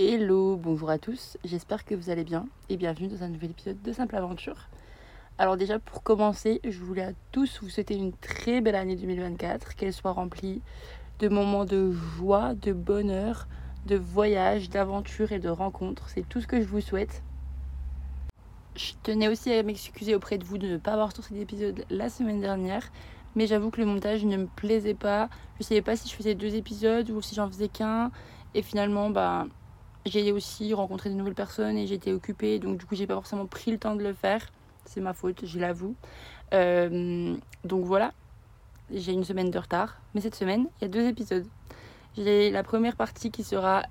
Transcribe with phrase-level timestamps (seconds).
[0.00, 3.82] Hello, bonjour à tous, j'espère que vous allez bien et bienvenue dans un nouvel épisode
[3.82, 4.68] de Simple Aventure.
[5.38, 9.74] Alors déjà pour commencer, je voulais à tous vous souhaiter une très belle année 2024,
[9.74, 10.62] qu'elle soit remplie
[11.18, 13.48] de moments de joie, de bonheur,
[13.86, 16.08] de voyages, d'aventures et de rencontres.
[16.10, 17.24] C'est tout ce que je vous souhaite.
[18.76, 22.08] Je tenais aussi à m'excuser auprès de vous de ne pas avoir sorti d'épisode la
[22.08, 22.88] semaine dernière,
[23.34, 25.28] mais j'avoue que le montage ne me plaisait pas.
[25.54, 28.12] Je ne savais pas si je faisais deux épisodes ou si j'en faisais qu'un.
[28.54, 29.46] Et finalement, bah,
[30.08, 33.46] j'ai aussi rencontré de nouvelles personnes et j'étais occupée, donc du coup, j'ai pas forcément
[33.46, 34.46] pris le temps de le faire.
[34.84, 35.94] C'est ma faute, je l'avoue.
[36.54, 38.12] Euh, donc voilà,
[38.92, 41.46] j'ai une semaine de retard, mais cette semaine, il y a deux épisodes.
[42.16, 43.82] J'ai la première partie qui sera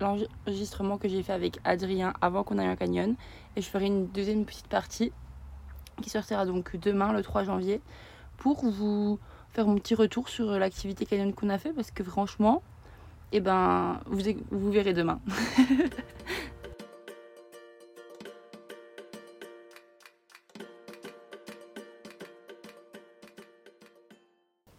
[0.00, 3.14] l'enregistrement que j'ai fait avec Adrien avant qu'on aille en canyon,
[3.56, 5.12] et je ferai une deuxième petite partie
[6.02, 7.80] qui sortira donc demain, le 3 janvier,
[8.36, 9.18] pour vous
[9.52, 12.62] faire un petit retour sur l'activité canyon qu'on a fait, parce que franchement,
[13.32, 15.20] eh ben, vous, vous verrez demain.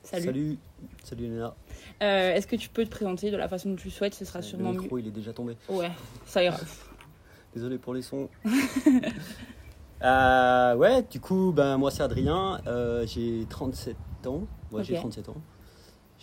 [0.04, 0.26] Salut.
[0.26, 0.58] Salut,
[1.04, 1.56] Salut Léna.
[2.02, 4.14] Euh, Est-ce que tu peux te présenter de la façon dont tu souhaites?
[4.14, 5.56] Ce sera Le sûrement micro, il est déjà tombé.
[5.70, 5.92] Ouais,
[6.26, 6.58] ça ira.
[7.54, 8.30] Désolé pour les sons.
[10.06, 13.96] Euh, ouais, du coup, ben, moi c'est Adrien, euh, j'ai 37
[14.26, 14.42] ans.
[14.70, 15.00] Ouais, j'ai Ok.
[15.00, 15.38] 37 ans.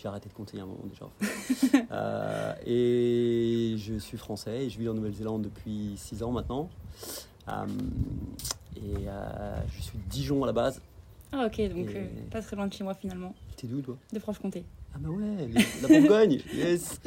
[0.00, 1.06] J'ai arrêté de compter il y a un moment déjà.
[1.92, 6.68] Euh, et je suis français et je vis en Nouvelle-Zélande depuis 6 ans maintenant.
[7.48, 7.52] Euh,
[8.76, 10.80] et euh, je suis de Dijon à la base.
[11.32, 13.96] Ah ok, donc Et- pas très loin de chez moi finalement, T'es d'où toi?
[14.12, 14.64] De Franche-Comté.
[14.94, 15.48] Ah bah ouais,
[15.82, 17.00] la Bourgogne, yes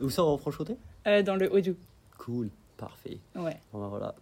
[0.00, 0.76] Où ça en Franche-Comté?
[1.24, 1.76] Dans le Haut-Doubs.
[2.18, 3.18] Cool, parfait.
[3.36, 3.56] Ouais.
[3.72, 4.14] Bon, ben voilà,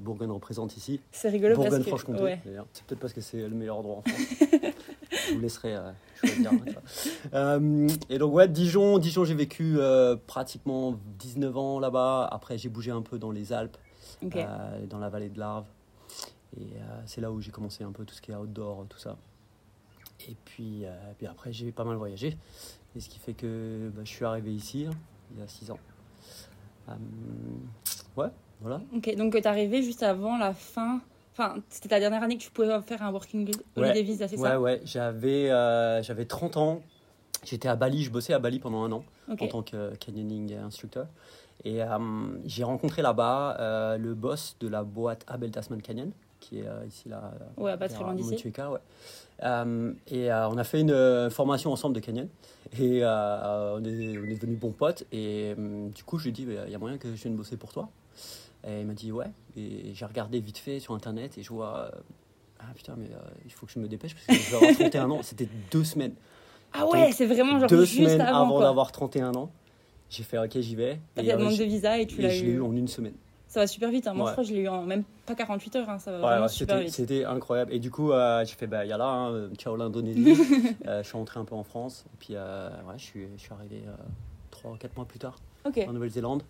[0.00, 1.00] Bourgogne représente ici.
[1.12, 2.10] C'est rigolo parce que...
[2.22, 2.40] Ouais.
[2.72, 4.72] C'est peut-être parce que c'est le meilleur endroit en France.
[5.28, 6.50] Je vous laisserai euh, choisir.
[7.34, 12.28] Euh, et donc, ouais, Dijon, Dijon j'ai vécu euh, pratiquement 19 ans là-bas.
[12.30, 13.76] Après, j'ai bougé un peu dans les Alpes,
[14.22, 15.66] dans la vallée de l'Arve.
[16.60, 16.66] Et
[17.06, 19.16] c'est là où j'ai commencé un peu tout ce qui est outdoor, tout ça.
[20.28, 20.84] Et puis,
[21.16, 22.36] puis après, j'ai pas mal voyagé.
[22.94, 24.94] Et ce qui fait que bah, je suis arrivé ici, hein,
[25.32, 25.78] il y a 6 ans.
[26.88, 26.92] Euh,
[28.16, 28.28] ouais,
[28.60, 28.80] voilà.
[28.94, 31.00] Ok, donc t'es arrivé juste avant la fin...
[31.32, 34.02] Enfin, c'était ta dernière année que tu pouvais faire un working holiday Ouais.
[34.02, 36.82] visa, c'est Ouais, ça ouais, j'avais euh, j'avais 30 ans.
[37.44, 41.06] J'étais à Bali, je bossais à Bali pendant un an en tant que canyoning instructeur.
[41.64, 41.88] Et euh,
[42.44, 47.08] j'ai rencontré là-bas euh, le boss de la boîte Abel Tasman Canyon, qui est ici
[47.08, 47.32] là.
[47.56, 48.36] Ouais, pas très loin d'ici.
[48.56, 48.80] Ouais.
[50.08, 52.28] Et on a fait une formation ensemble de canyon.
[52.78, 55.04] Et on, est, on est devenus bons potes.
[55.12, 55.54] Et
[55.94, 57.72] du coup, je lui ai dit, il y a moyen que je vienne bosser pour
[57.72, 57.88] toi.
[58.66, 59.26] Et il m'a dit, ouais.
[59.56, 61.98] Et j'ai regardé vite fait sur Internet et je vois, euh,
[62.60, 64.72] ah putain, mais euh, il faut que je me dépêche parce que je vais avoir
[64.74, 65.22] 31 ans.
[65.22, 66.14] C'était deux semaines.
[66.72, 69.50] Ah ouais, c'est vraiment genre deux juste semaines avant, avant d'avoir 31 ans.
[70.08, 70.98] J'ai fait, ok, j'y vais.
[71.14, 72.56] T'as fait la euh, demande de visa et tu l'as je l'ai eu.
[72.56, 73.14] eu en une semaine.
[73.48, 74.14] Ça va super vite, hein.
[74.14, 74.30] moi Ouais.
[74.30, 75.98] je crois que je l'ai eu en même pas 48 heures, hein.
[75.98, 76.94] ça va Ouais, super c'était, vite.
[76.94, 77.72] c'était incroyable.
[77.74, 80.34] Et du coup, euh, j'ai fait, bah, y'a là, hein, ciao l'Indonésie.
[80.86, 82.04] Euh, je suis rentré un peu en France.
[82.14, 83.82] Et puis, ouais, je suis, je suis arrivé
[84.50, 86.42] 3 ou 4 mois plus tard en Nouvelle-Zélande.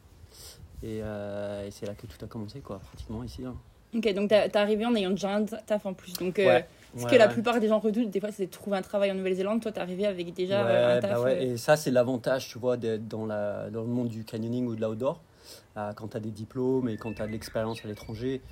[0.83, 3.45] Et, euh, et c'est là que tout a commencé, quoi, pratiquement ici.
[3.45, 3.55] hein.
[3.95, 6.13] ok, donc t'es arrivé en ayant déjà un taf en plus.
[6.15, 6.67] Donc, euh, Ouais,
[6.97, 7.33] ce ouais, que la ouais.
[7.33, 9.63] plupart des gens redoutent, des fois, c'est de trouver un travail en Nouvelle-Zélande.
[9.63, 11.27] Toi, t'es arrivé avec déjà Ouais, euh, un bah taf.
[11.41, 14.75] Et ça, c'est l'avantage, tu vois, d'être dans, la, dans le monde du canyoning ou
[14.77, 15.21] de l'outdoor.
[15.77, 18.43] Euh, quand tu as des diplômes et quand tu as de l'expérience à l'étranger,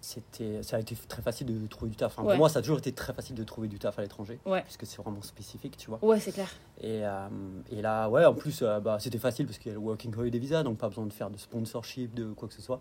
[0.00, 2.12] c'était, ça a été très facile de trouver du taf.
[2.12, 2.34] Enfin, Ouais.
[2.34, 4.62] Pour moi, ça a toujours été très facile de trouver du taf à l'étranger, Ouais.
[4.62, 5.98] puisque c'est vraiment spécifique, tu vois.
[6.02, 6.48] Ouais, c'est clair.
[6.80, 7.28] Et, euh,
[7.70, 10.14] et là, ouais, en plus, euh, bah, c'était facile parce qu'il y a le Working
[10.16, 12.80] Holiday Visa, donc pas besoin de faire de sponsorship, de quoi que ce soit.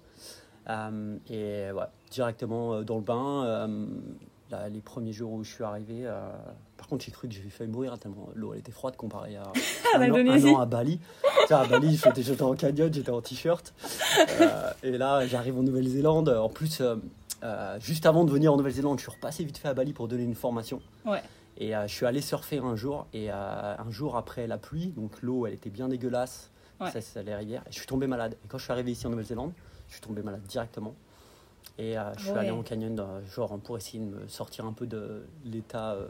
[0.70, 3.68] Euh, et ouais, directement euh, dans le bain.
[4.52, 6.30] Là, les premiers jours où je suis arrivé, euh,
[6.78, 9.44] par contre, j'ai cru que j'avais failli mourir tellement l'eau elle était froide comparée à
[9.96, 11.00] un, an, un an à Bali.
[11.50, 13.74] À Bali, j'étais en canyon, j'étais en t-shirt.
[14.42, 16.30] Euh, et là, j'arrive en Nouvelle-Zélande.
[16.30, 19.74] En plus, euh, juste avant de venir en Nouvelle-Zélande, je suis repassé vite fait à
[19.74, 20.82] Bali pour donner une formation.
[21.06, 21.22] Ouais.
[21.60, 25.48] Et je suis allé surfer un jour, et un jour après la pluie, donc l'eau
[25.48, 26.92] elle était bien dégueulasse, Ouais.
[26.92, 28.36] ça c'est les rivières, et je suis tombé malade.
[28.46, 29.52] Et quand je suis arrivé ici en Nouvelle-Zélande,
[29.88, 30.94] je suis tombé malade directement.
[31.80, 32.40] Et euh, je suis Ouais.
[32.40, 35.94] allé en canyon, euh, genre pour essayer de me sortir un peu de l'état.
[35.94, 36.08] euh,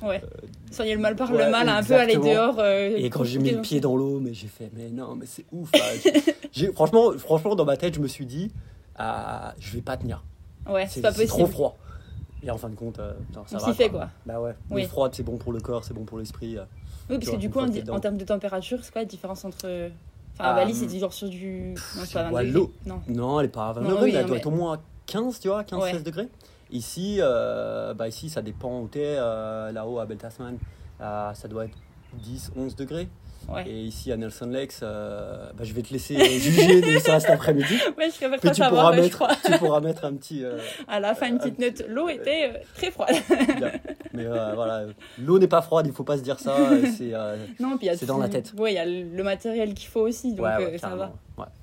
[0.00, 0.20] Ouais.
[0.22, 2.58] euh, Soigner le mal par Ouais, le mal, un peu aller dehors.
[2.58, 5.26] euh, et quand j'ai mis le pied dans l'eau, mais j'ai fait, mais non, mais
[5.26, 5.70] c'est ouf.
[5.74, 6.10] hein.
[6.52, 8.50] J'ai- franchement, franchement, dans ma tête, je me suis dit,
[8.96, 10.22] ah, je vais pas tenir.
[10.68, 11.44] Ouais, c'est pas c'est possible.
[11.44, 11.78] trop froid.
[12.44, 12.98] Et en fin de compte,
[13.34, 13.66] non, ça On va.
[13.72, 14.08] s'y fait quoi.
[14.26, 14.84] Bah ouais, Oui.
[14.86, 16.56] froid, c'est bon pour le corps, c'est bon pour l'esprit.
[17.10, 19.66] Oui, parce que du coup, en, termes de température, c'est quoi la différence entre.
[20.34, 21.74] Enfin, à Ah, Bali, hum, c'est genre sur du.
[21.74, 22.52] Non, c'est pas 20 bois degrés.
[22.54, 22.72] l'eau.
[22.86, 23.02] Non.
[23.08, 24.80] Non, elle est pas à 20 Non, degrés, elle doit être au moins
[25.12, 26.02] 15, tu vois, 15-16 Ouais.
[26.02, 26.28] degrés.
[26.70, 29.00] Ici, euh, bah ici, ça dépend où t'es.
[29.18, 30.56] euh, Là-haut, à Beltasman,
[31.00, 31.76] euh, ça doit être
[32.14, 33.08] 10, 11 degrés.
[33.48, 33.68] Ouais.
[33.68, 37.30] Et ici à Nelson Lakes, euh, bah, je vais te laisser juger de ça cet
[37.30, 37.74] après-midi.
[37.98, 40.44] Ouais, je Puis tu pourras, savoir, mettre, tu pourras mettre un petit.
[40.44, 41.82] euh, À la fin, une petite note.
[41.88, 43.16] L'eau était très froide.
[43.58, 43.72] bien.
[44.14, 44.84] Mais voilà,
[45.18, 46.56] l'eau n'est pas froide, il faut pas se dire ça.
[46.96, 48.52] C'est dans la tête.
[48.56, 51.12] Ouais, il y a le matériel qu'il faut aussi, donc ouais, ça va.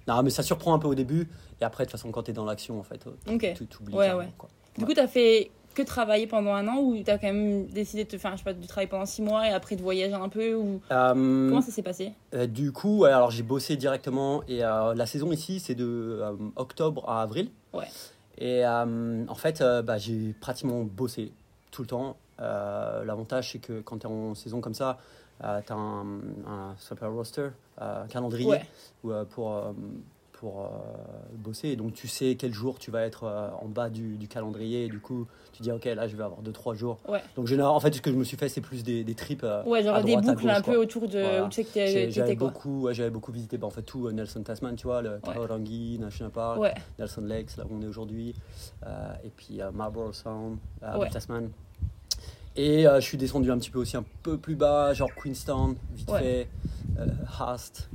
[0.07, 1.29] Non, mais ça surprend un peu au début.
[1.61, 3.53] Et après, de toute façon, quand tu es dans l'action, en fait, euh, Ok.
[3.55, 3.95] tu t'oublies.
[3.95, 4.49] Ouais, quoi.
[4.77, 8.09] Du coup, t'as fait que travailler pendant un an ou t'as quand même décidé de
[8.09, 10.27] te faire, je sais pas, du travail pendant six mois et après de voyager un
[10.29, 11.13] peu ou Euh,
[11.49, 12.13] comment ça s'est passé?
[12.33, 16.21] Euh, du coup, alors j'ai bossé directement et euh, la saison ici c'est de
[16.55, 17.49] octobre à avril.
[17.73, 17.85] Ouais.
[18.39, 21.31] Et en fait, bah, j'ai pratiquement bossé
[21.71, 22.17] tout le temps.
[22.39, 24.97] L'avantage c'est que quand tu es en saison comme ça,
[25.39, 26.01] tu as un,
[26.47, 28.65] un, un roster, un calendrier Ouais.
[29.03, 29.73] où, pour,
[30.39, 30.67] pour euh,
[31.37, 31.67] bosser.
[31.67, 34.85] Et donc tu sais quel jour tu vas être euh, en bas du, du calendrier.
[34.85, 36.97] Et du coup, tu dis ok, là je vais avoir 2-3 jours.
[37.09, 37.21] Ouais.
[37.35, 39.43] Donc en fait, ce que je me suis fait, c'est plus des, des trips.
[39.43, 41.43] euh, Ouais, genre à des droite, boucles gauche, un peu autour de Voilà.
[41.45, 44.41] où tu sais que J'avais beaucoup, ouais, j'avais beaucoup visité bah, en fait tout Nelson
[44.41, 46.61] Tasman, tu vois, le Tauranga National Park,
[46.97, 48.33] Nelson Lakes, là où on est aujourd'hui,
[49.23, 50.57] et puis Marlborough Sound.
[51.11, 51.49] Tasman.
[52.55, 56.11] Et je suis descendu un petit peu aussi un peu plus bas, genre Queenstown, vite
[56.11, 56.47] fait,
[57.39, 57.89] Haast.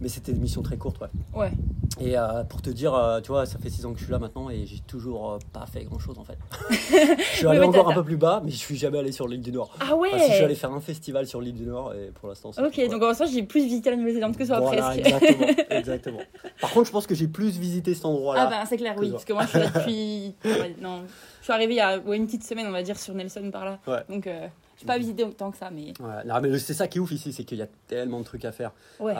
[0.00, 1.08] Mais c'était des missions très courtes, ouais.
[1.40, 1.52] ouais.
[1.98, 4.12] Et euh, pour te dire, euh, tu vois, ça fait 6 ans que je suis
[4.12, 6.36] là maintenant et j'ai toujours euh, pas fait grand chose en fait.
[7.32, 9.40] je suis allé encore un peu plus bas, mais je suis jamais allé sur l'île
[9.40, 9.70] du Nord.
[9.80, 12.10] Ah ouais Enfin, si je suis allé faire un festival sur l'île du Nord et
[12.10, 14.82] pour l'instant c'est Ok, donc en soi, j'ai plus visité la Nouvelle-Zélande que toi Voilà,
[14.82, 15.06] presque.
[15.06, 16.20] exactement, exactement.
[16.60, 18.44] Par contre, je pense que j'ai plus visité cet endroit-là.
[18.46, 20.34] Ah ben c'est clair, oui, parce que moi je suis là depuis.
[20.82, 21.04] non,
[21.38, 23.48] je suis arrivée il y a ouais, une petite semaine, on va dire, sur Nelson
[23.50, 23.78] par là.
[23.86, 24.02] Ouais.
[24.10, 24.28] Donc
[24.76, 25.92] je n'ai pas visité autant que ça, mais.
[26.00, 28.24] Ouais, non, mais c'est ça qui est ouf ici, c'est qu'il y a tellement de
[28.24, 28.72] trucs à faire.
[29.00, 29.14] Ouais,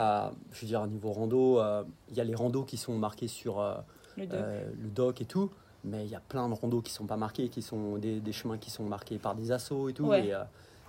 [0.51, 3.27] je veux dire, au niveau rando, euh, il y a les randos qui sont marqués
[3.27, 3.75] sur euh,
[4.17, 5.49] le euh, le dock et tout,
[5.83, 8.31] mais il y a plein de randos qui sont pas marqués, qui sont des, des
[8.31, 10.05] chemins qui sont marqués par des assauts et tout.
[10.05, 10.27] Ouais.
[10.27, 10.33] Et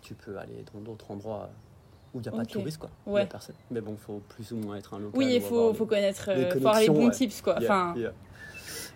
[0.03, 1.49] tu peux aller dans d'autres endroits
[2.15, 2.91] où il n'y a pas de touristes, quoi.
[3.07, 3.23] Ouais.
[3.23, 3.57] a personne.
[3.71, 5.19] Mais bon, faut plus ou moins être un local.
[5.19, 7.11] Oui, il faut, connaître, faut avoir les bons ouais.
[7.11, 7.59] tips quoi.
[7.61, 8.13] Yeah, Enfin, yeah.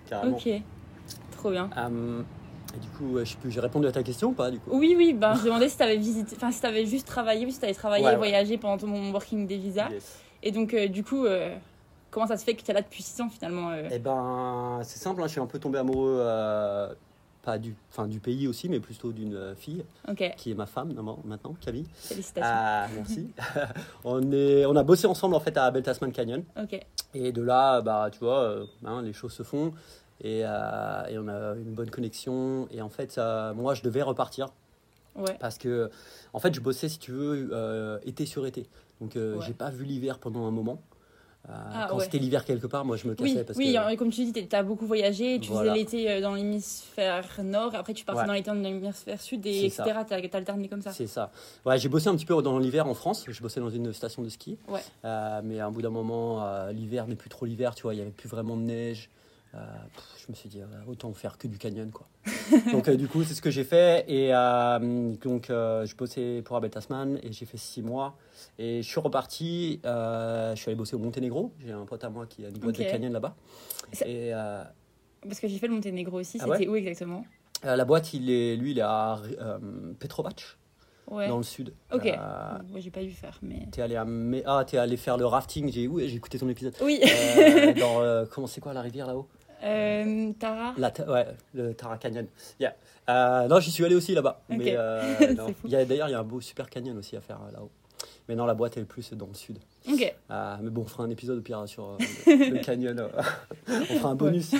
[0.06, 0.36] Carrément.
[0.36, 0.48] ok,
[1.30, 1.70] trop bien.
[1.76, 2.24] Hum,
[2.74, 4.70] et du coup, je j'ai répondu à ta question ou pas du coup?
[4.72, 7.44] Oui, oui, ben, je demandais si tu avais visité, enfin, si tu avais juste travaillé,
[7.46, 8.19] ou si tu avais travaillé Ouais, et ouais.
[8.19, 9.90] voyagé pendant ton working des visas.
[9.90, 10.19] Yes.
[10.42, 11.54] Et donc, euh, du coup, euh,
[12.10, 13.88] comment ça se fait que tu es là depuis 6 ans finalement euh?
[13.90, 16.22] Eh ben, c'est simple, hein, je suis un peu tombé amoureux,
[17.42, 19.84] pas du, enfin, du pays aussi, mais plutôt d'une fille
[20.36, 21.86] qui est ma femme maintenant, Camille.
[21.94, 22.50] félicitations.
[22.54, 23.30] Ah, merci.
[24.04, 26.44] on, est, on a bossé ensemble en fait à Belle Tasman Canyon.
[26.60, 26.80] Ok,
[27.14, 29.72] Et de là, bah, tu vois, hein, les choses se font.
[30.22, 32.69] Et, euh, et on a une bonne connexion.
[32.70, 34.48] Et en fait, euh, moi, je devais repartir
[35.16, 35.90] ouais, parce que,
[36.32, 38.66] en fait, je bossais, si tu veux, euh, été sur été.
[39.00, 39.44] Donc, euh, Ouais.
[39.46, 40.80] j'ai pas vu l'hiver pendant un moment.
[41.48, 42.04] Ah, quand ouais.
[42.04, 43.96] c'était l'hiver quelque part, moi, je me cassais Oui, parce oui que.
[43.96, 45.72] comme tu dis, tu as beaucoup voyagé, tu Voilà.
[45.72, 49.82] faisais l'été dans l'hémisphère nord, après tu partais dans l'été dans l'hémisphère sud, et etc.
[50.06, 50.92] Tu as alterné comme ça.
[50.92, 51.32] C'est ça.
[51.66, 53.24] Ouais, j'ai bossé un petit peu dans l'hiver en France.
[53.28, 54.56] Je bossais dans une station de ski.
[55.02, 58.02] Mais à un bout d'un moment, l'hiver n'est plus trop l'hiver, tu vois, il n'y
[58.02, 59.10] avait plus vraiment de neige.
[59.54, 59.58] Euh,
[59.94, 62.06] pff, je me suis dit, euh, autant faire que du canyon, quoi.
[62.72, 64.04] donc, euh, du coup, c'est ce que j'ai fait.
[64.08, 68.16] Et donc, je bossais pour Abel Tasman et j'ai fait six mois.
[68.58, 69.81] Et je suis reparti.
[69.84, 71.52] je suis allé bosser au Monténégro.
[71.58, 73.37] J'ai un pote à moi qui a une boîte de canyon là-bas.
[74.06, 74.32] Et
[75.22, 77.25] Parce que j'ai fait le Monténégro aussi, Ah c'était où exactement?
[77.62, 79.20] La boîte, il est, lui, il est à
[79.98, 80.56] Petrovac,
[81.10, 81.28] Ouais.
[81.28, 81.75] dans le sud.
[81.93, 82.06] Ok.
[82.06, 82.16] Euh,
[82.70, 83.66] Moi j'ai pas dû faire, mais.
[83.70, 84.06] T'es allé à
[84.46, 85.70] ah, t'es allé faire le rafting.
[85.70, 86.75] J'ai oui, écouté ton épisode.
[86.81, 89.29] Oui, Euh, dans euh, comment c'est quoi la rivière là-haut?
[89.62, 92.26] Euh, Tara La Ta- ouais, le Tara Canyon.
[92.58, 92.74] Yeah.
[93.08, 94.42] Euh, non, j'y suis allé aussi là-bas.
[94.50, 94.56] Ok.
[94.58, 97.70] Mais euh, d'ailleurs il y a un beau super canyon aussi à faire euh, là-haut.
[98.28, 99.58] Mais non, la boîte est plus dans le sud.
[99.90, 100.14] Ok.
[100.31, 103.08] Euh, mais bon, on fera un épisode au pire sur le, le canyon.
[103.69, 104.52] on fera un bonus.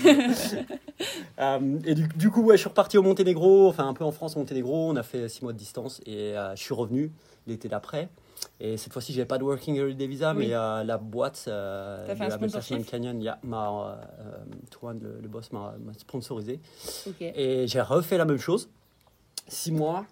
[1.87, 4.37] Et du, du coup, ouais, je suis reparti au Monténégro, enfin un peu en France,
[4.37, 4.90] au Monténégro.
[4.90, 7.12] On a fait six mois de distance et je suis revenu
[7.47, 8.09] l'été d'après.
[8.64, 10.47] Et cette fois-ci, j'avais pas de working holiday visa, Oui.
[10.47, 14.37] mais euh, la boîte euh, de la Canyon, il y a m'a, euh,
[14.71, 16.61] Toine, le, le boss, m'a sponsorisé.
[17.09, 17.16] Ok.
[17.23, 18.69] Et j'ai refait la même chose,
[19.49, 20.07] six mois.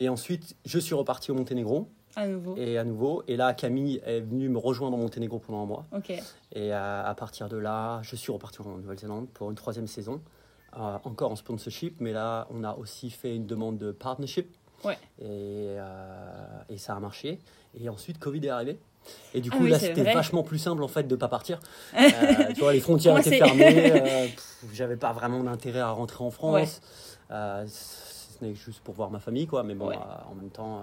[0.00, 2.56] Et ensuite, je suis reparti au Monténégro, À nouveau.
[2.56, 3.22] et à nouveau.
[3.28, 5.84] Et là, Camille est venue me rejoindre au Monténégro pendant un mois.
[5.96, 6.12] Ok.
[6.50, 10.20] Et à, à partir de là, je suis reparti en Nouvelle-Zélande pour une troisième saison,
[10.76, 14.48] euh, encore en sponsorship, mais là, on a aussi fait une demande de partnership.
[14.84, 14.98] Ouais.
[15.20, 15.84] Et, euh,
[16.68, 17.38] et ça a marché.
[17.80, 18.78] Et ensuite, Covid est arrivé.
[19.34, 21.58] Et du Ah coup, oui, là, c'était vachement plus simple en fait de pas partir.
[21.98, 24.00] Euh, tu vois, les frontières Moi, étaient fermées.
[24.00, 24.26] euh,
[24.72, 26.80] J'avais pas vraiment d'intérêt à rentrer en France.
[27.30, 29.62] Euh, si ce n'est juste pour voir ma famille, quoi.
[29.64, 29.96] Mais bon, Ouais.
[30.30, 30.82] en même temps.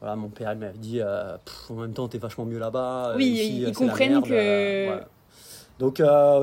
[0.00, 1.00] voilà, mon père m'avait dit,
[1.44, 3.14] Pff, en même temps, t'es vachement mieux là-bas.
[3.16, 5.08] Oui, ici, ils la comprennent merde, que- voilà.
[5.78, 6.00] Donc,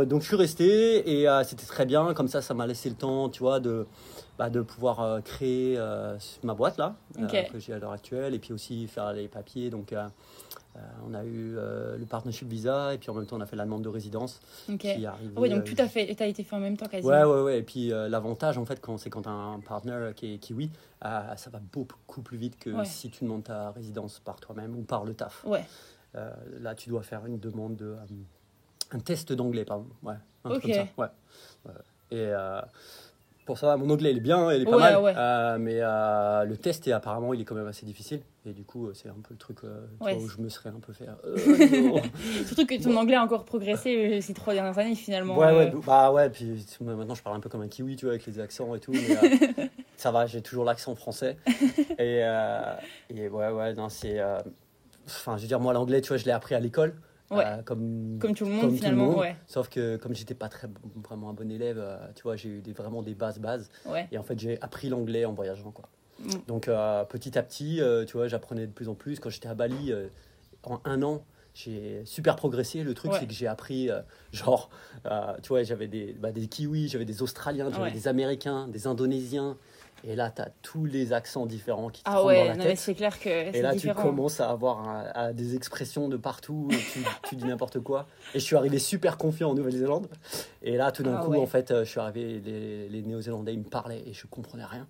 [0.07, 2.13] donc je suis resté et c'était très bien.
[2.13, 3.87] Comme ça, ça m'a laissé le temps, tu vois, de,
[4.39, 7.51] bah, de pouvoir euh, créer euh, ma boîte là, euh, Ok.
[7.51, 9.69] que j'ai à l'heure actuelle, et puis aussi faire les papiers.
[9.69, 9.93] Donc,
[11.05, 13.65] on a eu le partnership visa et puis en même temps, on a fait la
[13.65, 14.77] demande de résidence Ok.
[14.77, 15.33] qui est arrivée.
[15.35, 17.11] Ah ouais, donc tout a fait, t'as été fait en même temps quasiment.
[17.13, 17.59] Ouais, ouais, ouais.
[17.59, 20.71] Et puis l'avantage, en fait, quand c'est quand tu as un partner qui est kiwi,
[21.01, 22.85] ça va beaucoup plus vite que Ouais.
[22.85, 25.43] si tu demandes ta résidence par toi-même ou par le taf.
[25.45, 25.65] Ouais.
[26.15, 26.31] Euh,
[26.61, 27.85] là, tu dois faire une demande de.
[27.85, 27.95] euh,
[28.91, 29.85] un test d'anglais, pardon.
[30.01, 30.15] Ouais,
[30.45, 30.71] un truc Ok.
[30.71, 30.87] comme ça.
[30.97, 31.71] Ouais.
[32.11, 32.59] Et euh,
[33.49, 34.97] pour ça, mon anglais, il est bien, il est pas Ouais, mal.
[35.01, 35.13] ouais.
[35.17, 38.21] Euh, mais euh, le test, est, apparemment, il est quand même assez difficile.
[38.45, 40.13] Et du coup, c'est un peu le truc euh, tu Ouais.
[40.13, 41.07] vois, où je me serais un peu fait.
[42.45, 45.35] Surtout que ton anglais a encore progressé ces trois dernières années finalement.
[45.35, 48.05] Ouais, ouais, euh, bah ouais, puis maintenant je parle un peu comme un kiwi, tu
[48.05, 51.35] vois, avec les accents et tout, mais ça va, j'ai toujours l'accent français.
[51.97, 52.19] Et,
[53.09, 54.21] et ouais, ouais, non, c'est.
[55.07, 56.93] Enfin, je veux dire, moi, l'anglais, tu vois, je l'ai appris à l'école.
[57.31, 57.43] Ouais.
[57.45, 59.05] euh, comme, Comme tout le monde finalement.
[59.11, 59.19] monde.
[59.19, 59.35] Ouais.
[59.47, 60.67] Sauf que comme j'étais pas très
[61.07, 63.69] vraiment un bon élève, euh, tu vois, j'ai eu des, vraiment des bases bases.
[63.85, 64.07] Ouais.
[64.11, 65.89] Et en fait, j'ai appris l'anglais en voyageant, quoi.
[66.23, 66.29] Mm.
[66.47, 69.19] Donc, euh, petit à petit, euh, tu vois, j'apprenais de plus en plus.
[69.19, 69.93] Quand j'étais à Bali,
[70.63, 72.83] en un an, j'ai super progressé.
[72.83, 73.17] Le truc, Ouais.
[73.19, 74.69] c'est que j'ai appris, euh, genre,
[75.05, 77.91] euh, tu vois, j'avais des, bah, des Kiwis, j'avais des Australiens, j'avais Ouais.
[77.91, 79.55] des Américains, des Indonésiens.
[80.03, 82.55] Et là, tu as tous les accents différents qui te Ah rentrent dans ouais, la
[82.55, 82.77] non, tête.
[82.77, 84.01] c'est clair que Et là, différent.
[84.01, 87.79] tu commences à avoir un- à des expressions de partout, et tu, tu dis n'importe
[87.79, 88.07] quoi.
[88.33, 90.07] Et je suis arrivé super confiant en Nouvelle-Zélande.
[90.63, 91.39] Et là, tout d'un Ah coup, ouais.
[91.39, 94.65] en fait, euh, je suis arrivé, les, les Néo-Zélandais, ils me parlaient et je comprenais
[94.65, 94.87] rien.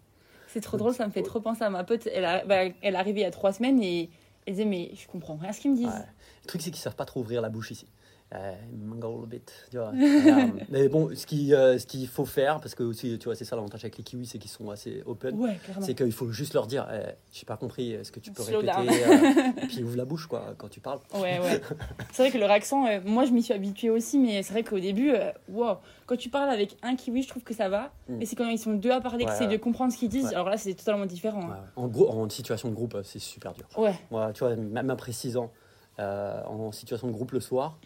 [0.47, 2.07] C'est trop drôle, ça me fait trop penser à ma pote.
[2.11, 4.09] Elle, a, bah, elle est arrivée il y a trois semaines et
[4.47, 5.85] elle disait mais je comprends rien à ce qu'ils me disent.
[5.87, 6.05] Ouais.
[6.43, 7.85] Le truc, c'est qu'ils savent pas trop ouvrir la bouche ici.
[8.31, 9.91] Mangle a bit, tu vois.
[10.69, 13.43] Mais bon, ce qu'il euh, ce qu'il faut faire, parce que aussi, tu vois, c'est
[13.45, 15.35] ça l'avantage avec les kiwis, c'est qu'ils sont assez open.
[15.35, 15.59] Ouais.
[15.81, 18.59] C'est qu'il faut juste leur dire, eh, j'ai pas compris, est-ce que tu peux Slow
[18.59, 20.99] répéter euh, Et puis ouvre la bouche, quoi, quand tu parles.
[21.15, 21.61] Ouais, ouais.
[22.11, 24.63] C'est vrai que leur accent, euh, moi je m'y suis habituée aussi, mais c'est vrai
[24.63, 27.91] qu'au début, euh, wow, quand tu parles avec un kiwi, je trouve que ça va.
[28.07, 28.17] Mm.
[28.17, 29.57] Mais c'est quand ils sont deux à parler, que Ouais, c'est ouais.
[29.57, 30.25] de comprendre ce qu'ils disent.
[30.25, 30.35] Ouais.
[30.35, 31.49] Alors là, c'est totalement différent.
[31.51, 31.63] Hein.
[31.75, 33.65] En, gros, en situation de groupe, c'est super dur.
[33.75, 35.51] Ouais, Moi, tu vois, même après 6 ans,
[35.97, 37.79] en situation de groupe le soir,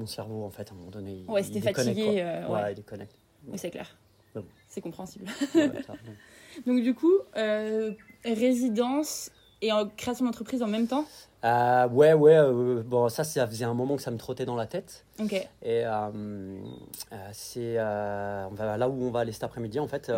[0.00, 2.22] mon cerveau, en fait, à un moment donné, il, ouais, c'était fatigué.
[2.22, 2.72] euh, Ouais, ouais.
[2.72, 3.14] il déconnecte.
[3.46, 3.96] Oui, c'est clair.
[4.34, 4.44] Bon.
[4.68, 5.26] C'est compréhensible.
[5.54, 5.70] Ouais.
[6.66, 7.92] Donc du coup, euh,
[8.24, 9.30] résidence
[9.62, 11.04] et en création d'entreprise en même temps?
[11.44, 14.56] Euh, ouais, ouais, euh, bon, ça, ça faisait un moment que ça me trottait dans
[14.56, 15.04] la tête.
[15.20, 15.84] Ok, Et
[17.32, 18.48] c'est là
[18.88, 20.10] où on va aller cet après-midi, en fait,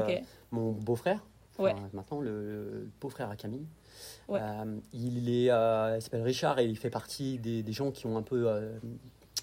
[0.51, 1.25] mon beau-frère,
[1.59, 1.75] Ouais.
[1.93, 2.31] maintenant le,
[2.71, 3.67] le beau-frère à Camille,
[4.29, 4.41] Ouais.
[4.93, 5.47] il, est,
[5.97, 8.49] il s'appelle Richard et il fait partie des, des gens qui ont un peu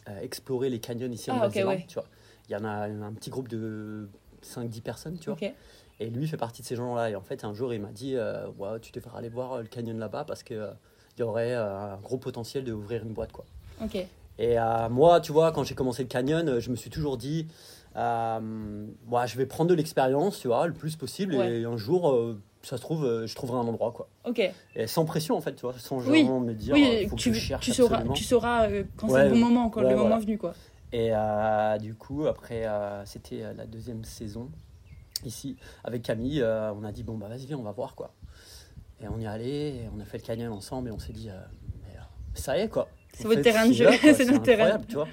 [0.09, 1.85] euh, euh, exploré les canyons ici en Ah, ouais.
[1.87, 2.05] tu vois.
[2.49, 4.09] Il y en a un, petit groupe de
[4.43, 5.37] 5-10 personnes, tu vois.
[5.99, 7.09] Et lui fait partie de ces gens-là.
[7.09, 9.61] Et en fait, un jour, il m'a dit euh, ouais, Tu devrais aller voir euh,
[9.61, 10.65] le canyon là-bas parce qu'il
[11.17, 13.31] y aurait euh, un gros potentiel d'ouvrir une boîte.
[13.31, 13.45] quoi.
[14.39, 17.17] Et euh, moi, tu vois, quand j'ai commencé le canyon, euh, je me suis toujours
[17.17, 17.47] dit
[17.97, 21.35] euh, ouais, Je vais prendre de l'expérience, tu vois, le plus possible.
[21.35, 21.59] Ouais.
[21.59, 23.91] Et un jour, euh, ça se trouve, euh, je trouverai un endroit.
[23.91, 24.09] quoi.
[24.25, 24.41] Ok.
[24.75, 26.25] Et sans pression, en fait, tu vois, sans Oui.
[26.25, 28.13] genre me dire oui, euh, faut tu, que je cherche tu sauras, absolument.
[28.15, 30.21] tu sauras euh, quand Ouais, c'est le bon moment, quand ouais, le moment voilà.
[30.23, 30.53] venu, quoi.
[30.91, 34.49] Et euh, du coup, après, euh, c'était la deuxième saison
[35.25, 36.41] ici avec Camille.
[36.41, 38.13] euh, on a dit bon bah vas-y viens, on va voir quoi.
[39.01, 41.29] Et on y est allé, on a fait le canyon ensemble et on s'est dit
[41.83, 41.93] mais
[42.33, 42.87] ça y est quoi.
[43.13, 44.63] C'est votre terrain de jeu, c'est notre terrain.
[44.75, 45.07] incroyable, Tu vois,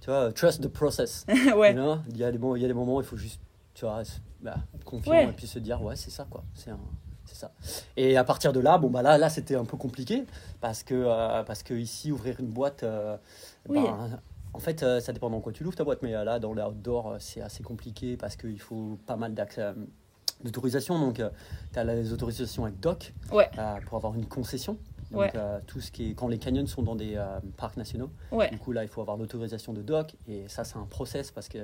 [0.00, 1.26] tu vois, trust the process.
[1.56, 1.72] ouais.
[1.72, 3.16] You know, il y a des moments, il y a des moments, où il faut
[3.16, 3.40] juste,
[3.74, 4.02] tu vois,
[4.42, 5.24] bah, confiant Ouais.
[5.28, 6.78] et puis se dire ouais c'est ça quoi, c'est un-
[7.24, 7.52] c'est ça.
[7.96, 10.24] Et à partir de là, bon bah là, là c'était un peu compliqué
[10.60, 13.16] parce que euh, parce que ici ouvrir une boîte, euh,
[13.68, 13.80] Oui.
[13.80, 14.20] ben,
[14.52, 17.16] en fait euh, ça dépend dans quoi tu l'ouvres ta boîte, mais là dans l'outdoor
[17.20, 19.34] c'est assez compliqué parce qu'il faut pas mal
[20.44, 21.22] d'autorisation donc
[21.72, 23.48] tu as les autorisations avec DOC Ouais.
[23.58, 24.76] euh, pour avoir une concession
[25.12, 25.32] donc Ouais.
[25.36, 28.48] euh, tout ce qui est quand les canyons sont dans des euh, parcs nationaux Ouais.
[28.50, 30.14] du coup, là, il faut avoir l'autorisation de doc.
[30.26, 31.58] Et ça, c'est un process parce que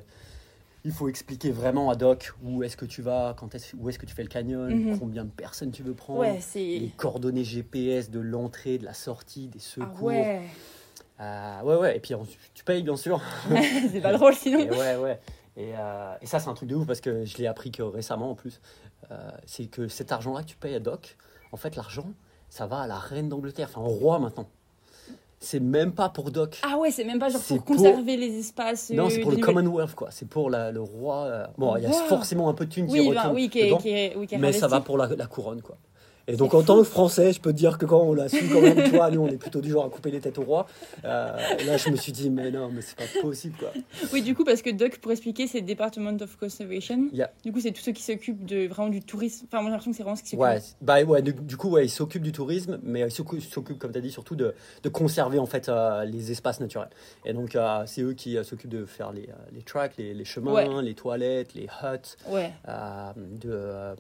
[0.85, 3.99] il faut expliquer vraiment à doc où est-ce que tu vas, quand est où est-ce
[3.99, 4.99] que tu fais le canyon, Mhm.
[4.99, 9.49] combien de personnes tu veux prendre, Ouais, les coordonnées GPS de l'entrée, de la sortie,
[9.49, 10.03] des Ah secours.
[10.09, 10.43] ouais.
[11.21, 11.97] Euh, ouais, ouais.
[11.97, 12.15] Et puis,
[12.55, 13.21] tu payes, bien sûr.
[13.93, 14.61] c'est pas drôle sinon.
[14.61, 15.21] Et ouais, ouais.
[15.57, 17.83] Et, euh, et ça, c'est un truc de ouf parce que je l'ai appris que
[17.83, 18.61] récemment en plus.
[19.11, 21.17] Euh, c'est que cet argent-là que tu payes à Doc,
[21.51, 22.07] en fait, l'argent,
[22.49, 24.49] ça va à la reine d'Angleterre, enfin au roi maintenant.
[25.41, 26.59] C'est même pas pour Doc.
[26.63, 28.91] Ah ouais, c'est même pas genre pour pour- conserver les espaces.
[28.91, 30.09] non, euh, c'est pour le Commonwealth, quoi.
[30.11, 31.25] C'est pour la- le roi.
[31.27, 33.49] euh, Bon, il y a forcément un peu de thunes qui Oui, retournent bah, oui,
[33.49, 35.63] qui est, dedans, qui est, oui, qui est mais ça va pour la, la couronne,
[35.63, 35.77] quoi.
[36.29, 38.49] Et donc, en tant que Français, je peux te dire que quand on l'a su,
[38.53, 40.43] quand même, tu vois, nous, on est plutôt du genre à couper les têtes au
[40.43, 40.67] roi.
[41.05, 43.73] Euh, là, je me suis dit, mais non, mais c'est pas possible, quoi.
[44.13, 47.09] Oui, du coup, parce que DOC, pour expliquer, c'est Department of Conservation.
[47.13, 47.31] Yeah.
[47.45, 49.47] Du coup, c'est tous ceux qui s'occupent de vraiment du tourisme.
[49.49, 50.43] Enfin, moi, j'ai l'impression que c'est vraiment ce qui s'occupe.
[50.43, 53.93] Ouais, bah ouais, du, du coup, ouais, ils s'occupent du tourisme, mais ils s'occupent, comme
[53.93, 56.91] tu as dit, surtout de, de conserver en fait euh, les espaces naturels.
[57.25, 60.53] Et donc, euh, c'est eux qui s'occupent de faire les, les tracks, les, les chemins,
[60.53, 60.69] Ouais.
[60.83, 62.53] les toilettes, les huts, Ouais.
[63.17, 63.95] de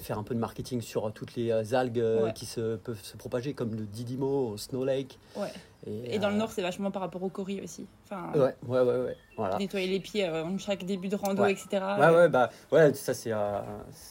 [0.00, 2.32] faire un peu de marketing sur toutes les algues euh, Ouais.
[2.32, 5.18] qui se, peuvent se propager, comme le Didimo, Snow Lake.
[5.36, 5.48] Ouais.
[5.86, 7.86] Et, Et dans le euh, nord, c'est vachement par rapport au Cori aussi.
[8.04, 9.16] Enfin, Ouais, ouais, ouais, ouais.
[9.36, 9.58] Voilà.
[9.58, 11.52] nettoyer les pieds euh, en chaque début de rando, Ouais.
[11.52, 11.82] etc.
[11.98, 13.58] Ouais, ouais, bah, ouais, ça c'est euh,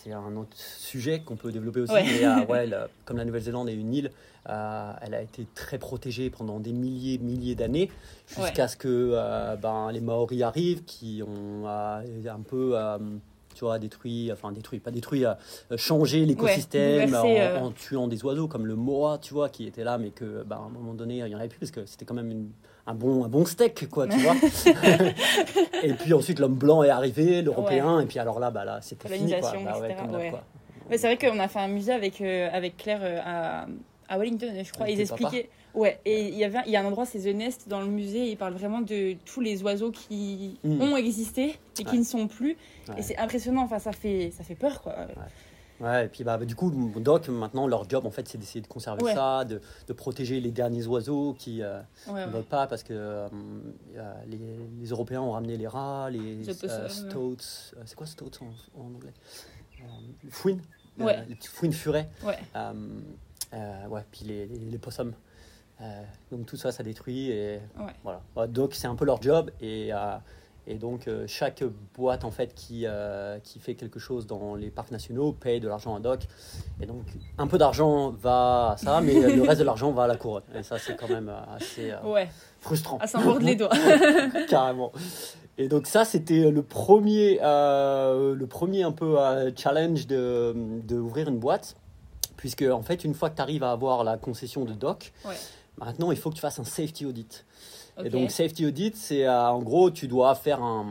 [0.07, 1.93] un autre sujet qu'on peut développer aussi.
[1.93, 2.03] Ouais.
[2.03, 4.11] Mais euh, la- comme la Nouvelle-Zélande est une île,
[4.49, 7.89] euh, elle a été très protégée pendant des milliers, milliers d'années,
[8.27, 12.97] jusqu'à ce que euh, ben, les Maoris arrivent, qui ont euh, un peu, euh,
[13.61, 15.35] tu vois, détruit, enfin détruit, pas détruit, euh,
[15.77, 17.59] changé l'écosystème en, euh.
[17.59, 20.55] en tuant des oiseaux comme le moa, tu vois, qui était là, mais que ben,
[20.55, 22.49] à un moment donné, il n'y en avait plus parce que c'était quand même une-
[22.87, 24.33] un bon, un bon steak, quoi, tu vois.
[25.83, 29.07] et puis ensuite, l'homme blanc est arrivé, l'européen, et puis alors là, bah, là c'était
[29.19, 29.51] fini, quoi.
[29.63, 29.95] Bah ouais,
[30.89, 30.97] ouais.
[30.97, 33.67] c'est vrai qu'on a fait un musée avec, euh, avec Claire euh, à,
[34.09, 34.89] à Wellington, je crois.
[34.89, 35.49] Ils expliquaient.
[35.73, 37.87] Ouais, et il y, avait, il y a un endroit, c'est The Nest, dans le
[37.87, 40.81] musée, ils parlent vraiment de tous les oiseaux qui Mm.
[40.81, 41.97] ont existé et qui Ouais.
[41.99, 42.57] ne sont plus.
[42.89, 42.95] Ouais.
[42.99, 44.95] Et c'est impressionnant, enfin, ça fait, ça fait peur, quoi.
[45.79, 48.67] Ouais, et puis bah, du coup, Doc, maintenant, leur job, en fait, c'est d'essayer de
[48.67, 52.93] conserver ça, de, de protéger les derniers oiseaux qui euh, ne volent pas parce que
[52.93, 53.27] euh,
[54.27, 54.37] les,
[54.79, 57.73] les Européens ont ramené les rats, les euh, stoats.
[57.85, 59.13] c'est quoi stoats en, en anglais?
[59.79, 59.83] Euh,
[60.23, 61.73] Les fouines.
[61.73, 62.09] furets.
[62.23, 62.37] Ouais.
[63.89, 65.13] Ouais, puis les, les, les possums.
[65.81, 67.29] Euh, donc tout ça, ça détruit.
[67.31, 67.93] Et Ouais.
[68.03, 68.47] voilà.
[68.47, 69.51] Donc c'est un peu leur job.
[69.61, 70.15] Et, euh,
[70.67, 71.63] et donc euh, chaque
[71.95, 72.85] boîte en fait qui,
[73.43, 76.21] qui fait quelque chose dans les parcs nationaux paye de l'argent à Doc.
[76.81, 77.03] Et donc
[77.37, 80.43] un peu d'argent va à ça, mais le reste de l'argent va à la couronne.
[80.55, 82.97] Et ça, c'est quand même assez Ouais, frustrant.
[82.99, 83.69] à s'en mordre les doigts.
[84.49, 84.91] Carrément.
[85.57, 90.97] Et donc ça, c'était le premier, euh, le premier un peu euh, challenge de, de
[90.97, 91.75] ouvrir une boîte,
[92.37, 95.35] puisque en fait, une fois que tu arrives à avoir la concession de doc, Ouais.
[95.77, 97.45] Maintenant il faut que tu fasses un safety audit.
[98.03, 100.85] Et donc safety audit, c'est euh, en gros, tu dois faire un,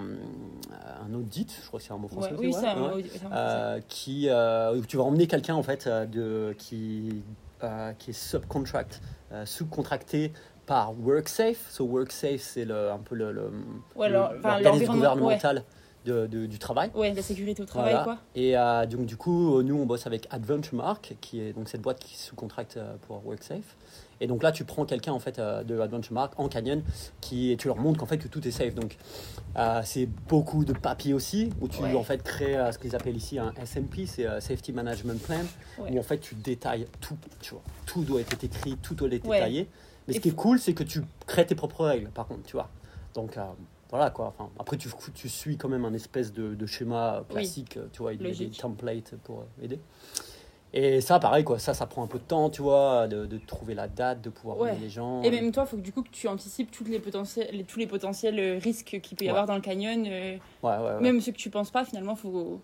[1.04, 2.32] un audit, je crois que c'est un mot français.
[2.32, 3.04] Ouais, oui, c'est un, ouais.
[3.32, 7.22] Euh, qui, euh, tu vas emmener quelqu'un en fait euh, de, qui,
[7.64, 9.00] euh, qui est subcontract,
[9.32, 10.32] euh, sous-contracté
[10.66, 11.70] par WorkSafe.
[11.70, 13.50] So WorkSafe, c'est le, un peu le, le-
[13.96, 15.64] Ouais, le- alors, gouvernemental
[16.04, 16.90] de- de- du travail.
[16.94, 18.05] Ouais, la sécurité au travail, Voilà.
[18.05, 18.18] quoi.
[18.37, 21.81] Et euh, donc du coup, nous on bosse avec Adventure Mark, qui est donc cette
[21.83, 23.76] boîte qui sous-contracte euh, pour WorkSafe.
[24.20, 26.83] Et donc là, tu prends quelqu'un en fait euh, de Adventure Mark en canyon,
[27.20, 28.74] qui et tu leur montres qu'en fait que tout est safe.
[28.74, 28.96] Donc
[29.56, 31.94] euh, c'est beaucoup de papiers aussi, où tu Ouais.
[31.94, 35.40] en fait crées euh, ce qu'ils appellent ici un SMP, c'est euh, Safety Management Plan,
[35.78, 35.90] Ouais.
[35.92, 37.16] où en fait tu détailles tout.
[37.40, 39.38] Tu vois, tout doit être écrit, tout doit être Ouais.
[39.38, 39.68] détaillé.
[40.06, 42.42] Mais Et ce qui est cool, c'est que tu crées tes propres règles, par contre,
[42.42, 42.68] tu vois.
[43.14, 43.37] Donc
[43.90, 44.35] voilà quoi.
[44.38, 48.12] Enfin, après, tu, tu suis quand même un espèce de, de schéma classique, tu vois,
[48.12, 49.80] il y a des templates pour aider.
[50.72, 53.38] Et ça, pareil, quoi, ça, ça prend un peu de temps, tu vois, de, de
[53.38, 54.76] trouver la date, de pouvoir Ouais.
[54.80, 55.20] les gens.
[55.22, 57.64] Et même toi, il faut que du coup que tu anticipes toutes les potentiels, les-
[57.64, 59.30] tous les potentiels euh, risques qu'il peut y Ouais.
[59.33, 60.04] avoir dans le canyon.
[60.06, 61.00] euh, Ouais, ouais, ouais.
[61.00, 62.61] Même ceux que tu penses pas, finalement, faut.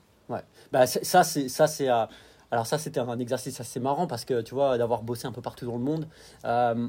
[0.72, 1.88] Bah, c'est- ça, c'est ça, c'est.
[1.88, 2.04] euh,
[2.52, 5.42] alors ça, c'était un exercice assez marrant parce que tu vois, d'avoir bossé un peu
[5.42, 6.06] partout dans le monde.
[6.44, 6.88] euh,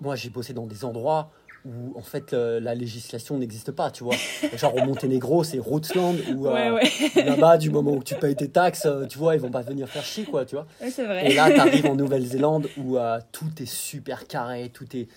[0.00, 1.30] moi, j'ai bossé dans des endroits
[1.66, 4.14] où en fait euh, la législation n'existe pas, tu vois.
[4.56, 8.36] Genre au Monténégro, c'est Rootsland où Ouais, euh, ouais, là-bas, du moment où tu payes
[8.36, 10.66] tes taxes, euh, tu vois, ils vont pas venir faire chier, quoi, tu vois.
[10.80, 12.96] Ouais, Et là, tu arrives en Nouvelle-Zélande où
[13.32, 15.08] tout est super carré, tout est.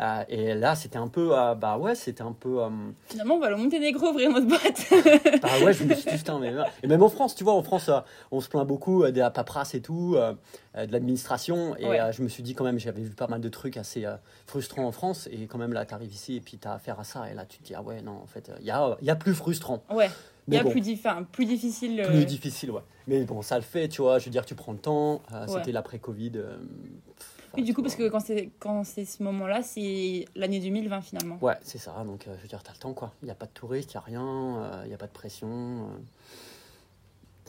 [0.00, 1.36] euh, et là, c'était un peu.
[1.38, 2.62] euh, bah ouais, c'était un peu.
[2.62, 2.68] euh,
[3.06, 4.86] Finalement, on va aller au Monténégro ouvrir notre boîte.
[5.42, 6.52] bah ouais, je me suis dit, putain, mais.
[6.82, 7.90] Et même en France, tu vois, en France,
[8.30, 11.76] on se plaint beaucoup de la paperasse et tout, de l'administration.
[11.76, 12.00] Et Ouais.
[12.12, 14.04] je me suis dit, quand même, j'avais vu pas mal de trucs assez
[14.46, 15.28] frustrants en France.
[15.32, 17.30] Et quand même, là, tu arrives ici et puis tu as affaire à ça.
[17.30, 19.16] Et là, tu te dis, ah ouais, non, en fait, il y a, y a
[19.16, 19.82] plus frustrant.
[19.90, 20.10] Ouais,
[20.46, 22.00] il y a bon, plus, dif- enfin, plus difficile.
[22.00, 22.80] euh, plus difficile, ouais.
[23.06, 24.18] Mais bon, ça le fait, tu vois.
[24.18, 25.22] Je veux dire, tu prends le temps.
[25.32, 25.52] euh, Ouais.
[25.54, 26.32] C'était l'après-Covid.
[26.36, 26.56] euh,
[27.56, 31.38] Oui, du coup, parce que quand c'est quand c'est ce moment-là, c'est l'année 2020 finalement.
[31.40, 31.92] Ouais, c'est ça.
[32.04, 33.12] Donc, euh, je veux dire, tu as le temps, quoi.
[33.22, 35.12] Il n'y a pas de touristes, il n'y a rien, il n'y a pas de
[35.12, 35.48] pression.
[35.48, 35.98] euh.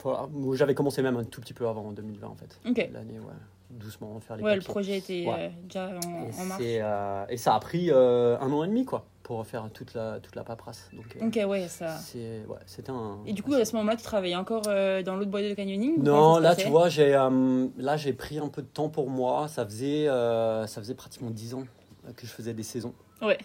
[0.02, 0.28] Voilà.
[0.54, 2.58] J'avais commencé même un tout petit peu avant, en 2020, en fait.
[2.92, 3.34] L'année, ouais.
[3.70, 4.72] Doucement, faire les Ouais, le papiers.
[4.72, 5.52] projet était Ouais.
[5.54, 6.62] euh, déjà en, Et, en marche.
[6.64, 10.18] euh, et ça a pris euh, un an et demi, quoi, pour faire toute la,
[10.18, 10.90] toute la paperasse.
[10.92, 11.96] Donc, euh, Ok, ouais, ça.
[11.98, 13.18] c'est, ouais, c'était un...
[13.26, 16.02] Et du coup, à ce moment-là, tu travaillais encore euh, dans l'autre boîte de canyoning
[16.02, 19.46] Non, là, tu vois, j'ai, euh, là, j'ai pris un peu de temps pour moi.
[19.46, 21.62] Ça faisait, euh, ça faisait pratiquement 10 ans
[22.16, 22.92] que je faisais des saisons.
[23.22, 23.38] Ouais.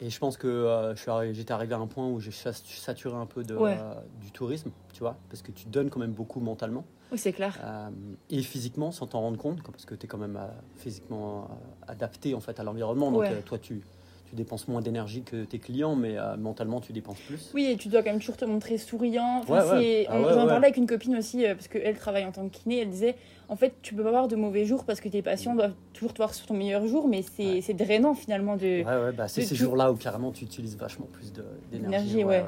[0.00, 3.26] Et je pense que je suis j'étais arrivé à un point où j'ai saturé un
[3.26, 3.78] peu de, Ouais.
[4.20, 7.56] du tourisme, tu vois, parce que tu donnes quand même beaucoup mentalement Oui, c'est clair.
[7.62, 7.90] euh,
[8.28, 10.48] et physiquement sans t'en rendre compte, parce que tu es quand même euh,
[10.78, 13.12] physiquement euh, adapté en fait à l'environnement.
[13.12, 13.42] Donc Ouais.
[13.42, 13.82] toi, tu,
[14.30, 17.50] tu dépenses moins d'énergie que tes clients, mais euh, mentalement, tu dépenses plus.
[17.52, 19.40] Oui, et tu dois quand même toujours te montrer souriant.
[19.42, 20.06] Enfin, Ouais, ouais.
[20.08, 22.48] Ah on- ouais, J'en parlais avec une copine aussi, euh, parce qu'elle travaille en tant
[22.48, 22.78] que kiné.
[22.82, 23.16] Elle disait
[23.48, 26.12] en fait, tu peux pas avoir de mauvais jours parce que tes patients doivent toujours
[26.12, 28.84] te voir sur ton meilleur jour, mais c'est c'est drainant finalement de.
[28.84, 32.06] Ouais, bah, c'est de ces tout- jours-là où carrément tu utilises vachement plus de- d'énergie.
[32.12, 32.44] D'énergie, ouais.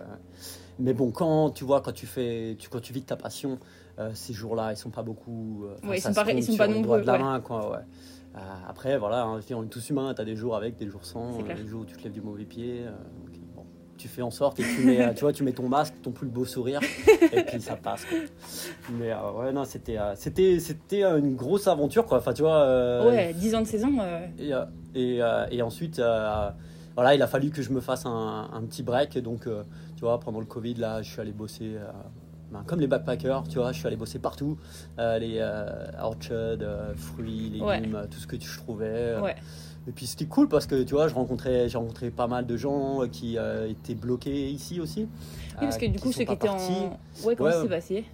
[0.78, 3.58] Mais bon, quand tu vois, quand tu fais, tu, quand tu vis de ta passion,
[3.98, 5.64] euh, ces jours-là, ils sont pas beaucoup.
[5.82, 7.78] ils sont pas- ils sont pas nombreux, de la main, quoi, ouais.
[8.34, 10.14] Euh, après, voilà, hein, on est tous humains.
[10.14, 12.20] T'as des jours avec, des jours sans, euh, des jours où tu te lèves du
[12.22, 12.82] mauvais pied.
[12.86, 12.90] euh,
[13.54, 13.64] bon,
[13.98, 16.26] tu fais en sorte et tu mets, tu vois, tu mets ton masque, ton plus
[16.26, 16.80] beau sourire,
[17.32, 18.04] et puis ça passe.
[18.06, 18.18] quoi.
[18.98, 22.18] Mais ouais, non, c'était, c'était, c'était une grosse aventure, quoi.
[22.18, 23.06] Enfin, tu vois.
[23.06, 23.90] Ouais, 10 ans de saison.
[24.38, 24.52] et,
[24.94, 26.00] et, et ensuite,
[26.94, 29.16] voilà, il a fallu que je me fasse un, un petit break.
[29.18, 29.62] Donc, euh,
[29.96, 31.90] tu vois, pendant le Covid, là, je suis allé bosser, euh,
[32.52, 34.58] ben, comme les backpackers, tu vois, je suis allé bosser partout.
[34.98, 38.06] Euh, les euh, orchards, euh, fruits, légumes, Ouais.
[38.10, 39.18] tout ce que je trouvais.
[39.20, 39.34] Ouais.
[39.88, 42.56] Et puis c'était cool parce que, tu vois, je rencontrais, j'ai rencontré pas mal de
[42.56, 43.36] gens qui
[43.68, 45.02] étaient bloqués ici aussi.
[45.02, 45.08] Oui,
[45.60, 46.98] parce que du coup, ceux qui étaient en.
[47.24, 48.04] Ouais, comment s'est passé?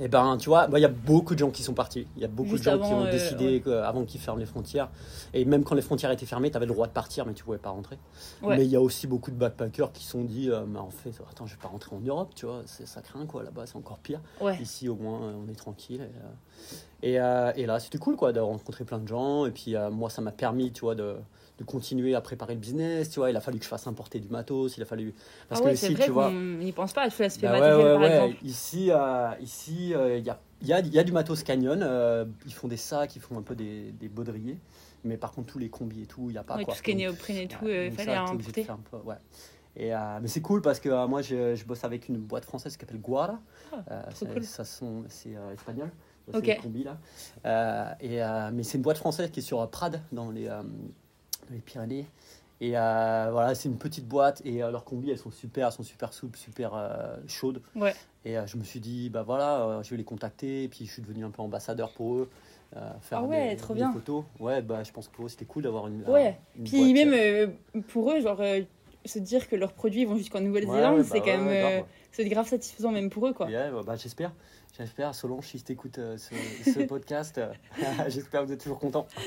[0.00, 2.06] Et ben, tu vois, bah, il y a beaucoup de gens qui sont partis.
[2.16, 3.72] Il y a beaucoup Juste de gens qui ont euh, décidé ouais.
[3.72, 4.90] avant qu'ils ferment les frontières.
[5.32, 7.44] Et même quand les frontières étaient fermées, tu avais le droit de partir, mais tu
[7.44, 7.98] pouvais pas rentrer.
[8.42, 8.56] Ouais.
[8.56, 10.90] Mais il y a aussi beaucoup de backpackers qui se sont dit, euh, mais en
[10.90, 13.42] fait, attends, je vais pas rentrer en Europe, tu vois, c'est ça craint quoi.
[13.42, 14.20] Là-bas, c'est encore pire.
[14.40, 14.58] Ouais.
[14.60, 16.08] Ici, au moins, euh, on est tranquille.
[17.02, 19.46] Et, euh, et, et là, c'était cool, quoi, de rencontrer plein de gens.
[19.46, 21.16] Et puis, moi, ça m'a permis, tu vois, de,
[21.58, 23.10] de continuer à préparer le business.
[23.10, 24.76] Tu vois, il a fallu que je fasse importer du matos.
[24.76, 25.14] Il a fallu
[25.48, 26.30] parce ah que ouais, ici, vrai tu vois.
[26.32, 28.14] n'y pense pas à tout l'aspect Bah ouais, ouais, par ouais.
[28.26, 28.44] exemple.
[28.44, 31.42] Ici, euh, ici, euh, il y, a, il y, a, il y a du matos
[31.44, 31.80] Canyon.
[31.82, 34.58] euh, ils font des sacs, ils font un peu des, des baudriers.
[35.04, 36.72] Mais par contre, tous les combis et tout, il n'y a pas quoi.
[36.72, 38.66] tout ce qui est néoprène et tout, donc fallait importer.
[39.76, 42.44] Et, euh, mais c'est cool parce que euh, moi, je, je bosse avec une boîte
[42.44, 43.38] française qui s'appelle Guara.
[43.72, 44.42] Ah, Euh, c'est- cool.
[45.52, 45.90] espagnol.
[46.32, 46.42] Ok.
[46.46, 47.96] C'est une combi là.
[48.00, 48.20] Et,
[48.52, 50.48] mais c'est une boîte française qui est sur Prades dans les,
[51.50, 52.06] les Pyrénées.
[52.60, 55.72] Et euh, voilà, c'est une petite boîte et euh, leurs combis elles sont super, elles
[55.72, 57.60] sont super souples, super euh, chaudes.
[57.74, 57.94] Ouais.
[58.24, 60.62] Et je me suis dit, bah voilà, je vais les contacter.
[60.62, 62.30] Et puis je suis devenu un peu ambassadeur pour eux.
[62.76, 63.92] euh, faire Ah ouais, des, trop des bien.
[63.92, 64.24] photos.
[64.40, 66.04] Ouais, bah je pense que pour eux c'était cool d'avoir une.
[66.08, 66.38] Ouais.
[66.56, 68.62] une Puis boîte, même euh, pour eux, genre, euh,
[69.04, 71.84] se dire que leurs produits vont jusqu'en Nouvelle-Zélande, ouais, c'est bah quand même.
[72.12, 73.50] c'est grave satisfaisant même pour eux, quoi.
[73.50, 74.32] Yeah, bah, j'espère.
[74.76, 76.34] J'espère, Solange, si tu écoutes ce,
[76.72, 77.52] ce podcast, euh,
[78.08, 79.06] j'espère que vous êtes toujours content.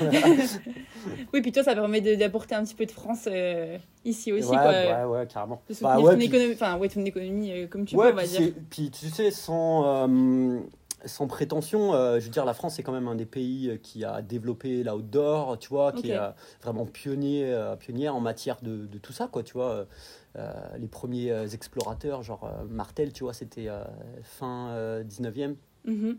[1.32, 4.56] Oui, puis toi, ça permet d'apporter un petit peu de France euh, ici aussi, ouais,
[4.56, 4.70] quoi.
[4.70, 5.62] ouais, ouais, carrément.
[5.68, 8.16] De Bah ouais, ton puis- économie, ouais, ton économie euh, comme tu ouais, peux, on
[8.16, 8.52] va puis, dire.
[8.68, 10.58] puis tu sais, sans, euh,
[11.04, 13.76] sans prétention, euh, je veux dire, la France est quand même un des pays euh,
[13.76, 16.10] qui a développé l'outdoor, tu vois, qui Ok.
[16.10, 16.30] est euh,
[16.62, 19.86] vraiment pionnier, euh, pionnière en matière de, de tout ça, quoi, tu vois.
[20.36, 23.68] Euh, les premiers explorateurs, genre Martel, tu vois, c'était
[24.22, 25.54] fin euh, 19e.
[25.84, 26.18] Mhm.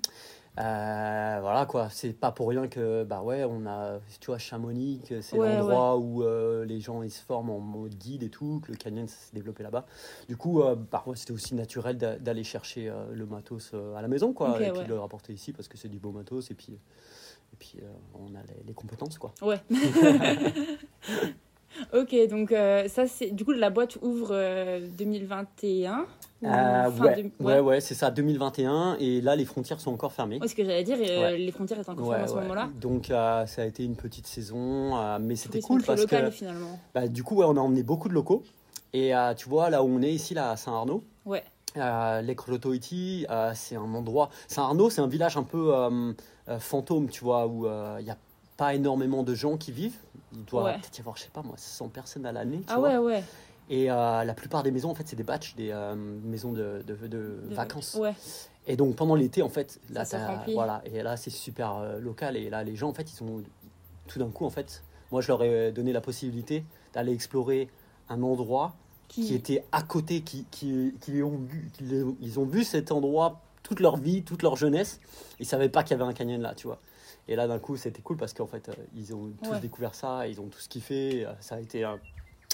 [0.57, 4.99] Euh, voilà quoi, c'est pas pour rien que bah ouais, on a tu vois Chamonix,
[5.21, 8.59] c'est Ouais, l'endroit où euh, les gens ils se forment en mode guide et tout,
[8.65, 9.85] que le canyon s'est développé là-bas.
[10.27, 14.01] Du coup, euh, bah ouais, c'était aussi naturel d'a- d'aller chercher euh, le matos à
[14.01, 16.55] la maison quoi, et puis le rapporter ici parce que c'est du beau matos et
[16.55, 17.77] puis et puis
[18.15, 19.33] on a les, les compétences quoi.
[19.41, 19.61] Ouais.
[21.93, 23.31] ok, donc euh, ça, c'est.
[23.31, 26.05] Du coup, la boîte ouvre euh, 2021.
[26.41, 29.91] ou Euh, fin ouais, de- ouais, ouais, c'est ça, 2021 et là les frontières sont
[29.91, 30.39] encore fermées.
[30.39, 31.37] Ouais, ce que j'allais dire, euh, Ouais.
[31.37, 32.41] les frontières étaient encore Ouais, fermées à ce ouais.
[32.43, 32.69] moment-là.
[32.79, 36.79] Donc euh, ça a été une petite saison, mais c'était cool parce local, que finalement.
[36.93, 38.43] Bah, du coup, ouais, on a emmené beaucoup de locaux.
[38.93, 41.43] Et tu vois, là où on est ici, là, à Saint-Arnaud, Ouais.
[41.77, 44.29] euh, euh, c'est un endroit.
[44.47, 45.73] Saint-Arnaud, c'est un village un peu
[46.59, 47.65] fantôme, tu vois, où
[47.99, 48.17] il n'y a
[48.57, 49.97] pas énormément de gens qui vivent.
[50.33, 50.73] Il doit Ouais.
[50.79, 52.61] peut-être y avoir, je sais pas moi, 100 personnes à l'année.
[52.67, 52.89] Ah vois.
[52.89, 53.23] ouais, ouais.
[53.71, 56.83] Et euh, la plupart des maisons, en fait, c'est des batchs, des euh, maisons de,
[56.85, 57.95] de- de De- vacances.
[57.99, 58.13] Ouais.
[58.67, 62.35] Et donc pendant l'été, en fait, là, Ça voilà, et là c'est super euh, local.
[62.37, 63.41] Et là, les gens, en fait, ils sont
[64.07, 66.63] tout d'un coup, en fait, moi, je leur ai donné la possibilité
[66.93, 67.69] d'aller explorer
[68.09, 68.75] un endroit
[69.07, 69.25] Qui...
[69.27, 71.39] qui était à côté, qui, qui, qui ont
[72.21, 74.99] ils ont vu cet endroit toute leur vie, toute leur jeunesse.
[75.39, 76.79] Ils savaient pas qu'il y avait un canyon là, tu vois.
[77.27, 79.59] Et là, d'un coup, c'était cool parce qu'en fait, euh, ils ont tous Ouais.
[79.59, 81.25] découvert ça, ils ont tous kiffé.
[81.25, 81.99] euh, Ça a été un,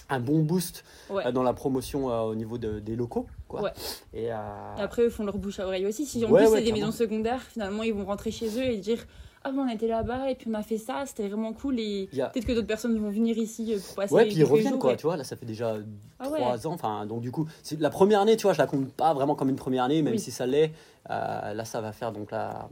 [0.09, 1.25] un bon boost Ouais.
[1.27, 3.61] euh, dans la promotion euh, au niveau de- des locaux, quoi.
[3.63, 3.71] Ouais.
[4.13, 4.35] Et, euh,
[4.77, 6.05] après, eux font leur bouche à oreille aussi.
[6.05, 9.05] Si en plus c'est des maisons secondaires, finalement, ils vont rentrer chez eux et dire
[9.47, 11.79] Ah, ben, on était là-bas et puis on a fait ça, c'était vraiment cool.
[11.79, 14.71] Et a- peut-être que d'autres personnes vont venir ici pour passer Ouais, puis ils reviennent
[14.71, 14.97] jours, quoi, ouais.
[14.97, 15.17] tu vois.
[15.17, 15.75] Là, ça fait déjà
[16.17, 16.39] Ah ouais.
[16.39, 16.71] trois ans.
[16.73, 19.35] Enfin, donc du coup, c'est la première année, tu vois, je la compte pas vraiment
[19.35, 20.19] comme une première année, même Oui.
[20.19, 20.71] si ça l'est.
[21.11, 22.67] Euh, là, ça va faire donc la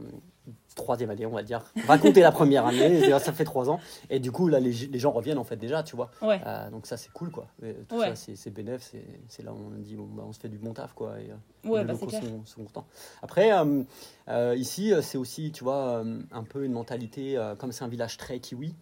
[0.74, 1.62] troisième année, on va dire.
[1.76, 3.78] On va compter la première année, ça fait trois ans.
[4.10, 6.10] Et du coup, là, les, les gens reviennent en fait déjà, tu vois.
[6.20, 6.40] Ouais.
[6.44, 7.46] Euh, donc ça, c'est cool, quoi.
[7.62, 8.14] Et tout Ouais.
[8.16, 8.92] ça, c'est- bénéf,
[9.28, 11.20] c'est là où on dit, bon, bah, on se fait du bon taf, quoi.
[11.20, 12.22] Et, euh, Ouais, les bah c'est locaux clair.
[12.22, 12.86] sont, sont contents.
[13.22, 13.82] Après, euh,
[14.28, 16.02] euh, ici, c'est aussi, tu vois,
[16.32, 18.74] un peu une mentalité, comme c'est un village très kiwi,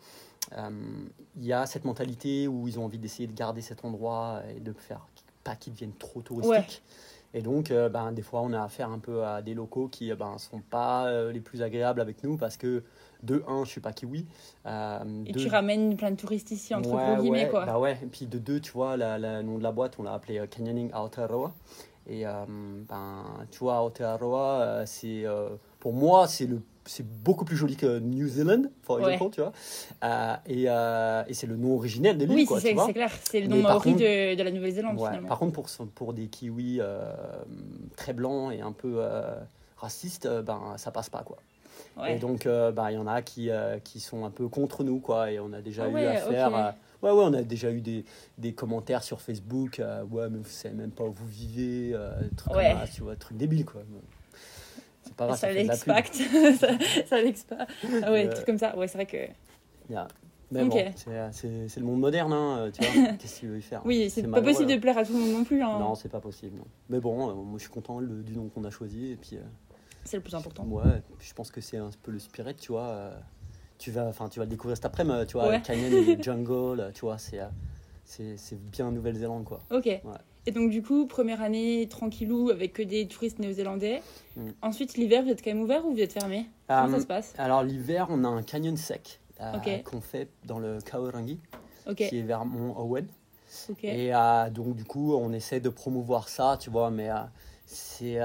[1.37, 4.61] il y a cette mentalité où ils ont envie d'essayer de garder cet endroit et
[4.61, 5.07] de faire
[5.45, 6.83] pas qu'il devienne trop touristique.
[7.35, 10.09] Et donc, euh, ben, des fois, on a affaire un peu à des locaux qui
[10.11, 12.83] ne ben, sont pas euh, les plus agréables avec nous parce que,
[13.23, 14.27] de un, je suis pas kiwi.
[14.67, 17.65] euh, Et de- tu ramènes plein de touristes ici, entre Ouais, gros guillemets, ouais, quoi.
[17.65, 19.95] Bah ouais, et puis de deux, tu vois, la- la- le nom de la boîte,
[19.99, 21.55] on l'a appelé euh, Canyoning Aotearoa.
[22.09, 22.33] Et euh,
[22.89, 25.49] ben, tu vois, Aotearoa, euh, c'est, euh,
[25.81, 29.13] pour moi, c'est le c'est beaucoup plus joli que New Zealand, par Ouais.
[29.15, 29.53] exemple, tu vois.
[30.03, 32.87] Euh, et euh, et c'est le nom originel de l'île, oui, quoi, c'est tu vois.
[32.87, 33.13] c'est clair.
[33.31, 35.29] C'est le Mais nom maori contre- de, de la Nouvelle-Zélande, Ouais, finalement.
[35.29, 37.13] Par contre, pour, pour des kiwis euh,
[37.97, 39.01] très blancs et un peu
[39.77, 41.37] racistes, ben, ça passe pas, quoi.
[41.97, 42.17] Ouais.
[42.17, 43.49] Et donc, bah, il y en a qui,
[43.85, 45.31] qui sont un peu contre nous, quoi.
[45.31, 46.49] Et on a déjà Ah eu affaire.
[46.49, 46.75] ok.
[47.03, 48.05] Ouais, ouais, on a déjà eu des,
[48.39, 49.81] des commentaires sur Facebook.
[49.81, 51.93] euh, ouais, mais vous savez même pas où vous vivez.
[51.95, 52.75] Euh, trucs Ouais.
[52.95, 53.83] tu vois, trucs débiles, quoi.
[55.03, 56.15] C'est pas grave, ça de l'expacte.
[56.61, 56.69] ça,
[57.07, 57.71] ça l'expacte.
[58.03, 58.77] Ah ouais, Euh, truc comme ça.
[58.77, 59.17] Ouais, c'est vrai que.
[59.91, 60.07] Yeah.
[60.53, 60.77] Mais bon,
[61.33, 63.13] c'est- le monde moderne, hein, tu vois.
[63.19, 64.81] Qu'est-ce qu'il veut y faire Oui, c'est pas possible de hein.
[64.81, 65.63] plaire à tout le monde non plus.
[65.63, 65.79] hein.
[65.79, 66.57] Non, c'est pas possible.
[66.59, 66.67] non.
[66.91, 69.13] Mais bon, euh, moi je suis content le- du nom qu'on a choisi.
[69.13, 69.41] Et puis, euh,
[70.05, 70.65] C'est le plus important.
[70.67, 73.13] Ouais, je pense que c'est un peu le spirit, tu vois.
[73.83, 75.49] Tu vas, enfin, tu vas le découvrir cet après-midi, tu vois.
[75.49, 75.61] Ouais.
[75.63, 77.47] Canyon et Jungle, tu vois, c'est, euh,
[78.05, 79.61] c'est, c'est bien Nouvelle-Zélande, quoi.
[79.73, 79.89] Ok.
[80.47, 84.03] Et donc, du coup, première année tranquillou avec que des touristes néo-zélandais.
[84.37, 84.51] Mm.
[84.63, 86.47] Ensuite, l'hiver, vous êtes quand même ouvert ou vous êtes fermé?
[86.69, 87.35] Comment Euh, ça se passe?
[87.39, 91.41] alors l'hiver, on a un canyon sec euh, qu'on fait dans le Kaorangi,
[91.89, 91.97] Ok.
[91.97, 93.07] qui est vers Mont Owen.
[93.83, 97.17] Et euh, donc du coup, on essaie de promouvoir ça, tu vois, mais euh,
[97.67, 98.19] c'est,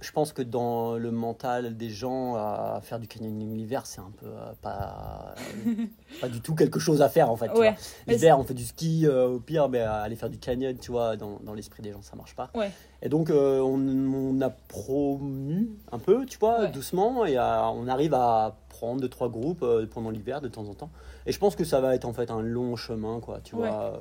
[0.00, 4.10] je pense que dans le mental des gens, euh, faire du canyoning l'hiver, c'est un
[4.18, 5.34] peu euh, pas,
[6.20, 7.50] pas du tout quelque chose à faire en fait.
[7.52, 7.74] Ouais.
[8.06, 11.16] L'hiver, on fait du ski euh, au pire, mais aller faire du canyon, tu vois,
[11.16, 12.50] dans, dans l'esprit des gens, ça marche pas.
[12.54, 12.70] Ouais.
[13.02, 16.70] Et donc, euh, on, on a promu un peu, tu vois, Ouais.
[16.70, 20.90] doucement, et on arrive à prendre deux, trois groupes pendant l'hiver de temps en temps.
[21.26, 24.00] Et je pense que ça va être en fait un long chemin, quoi, tu vois.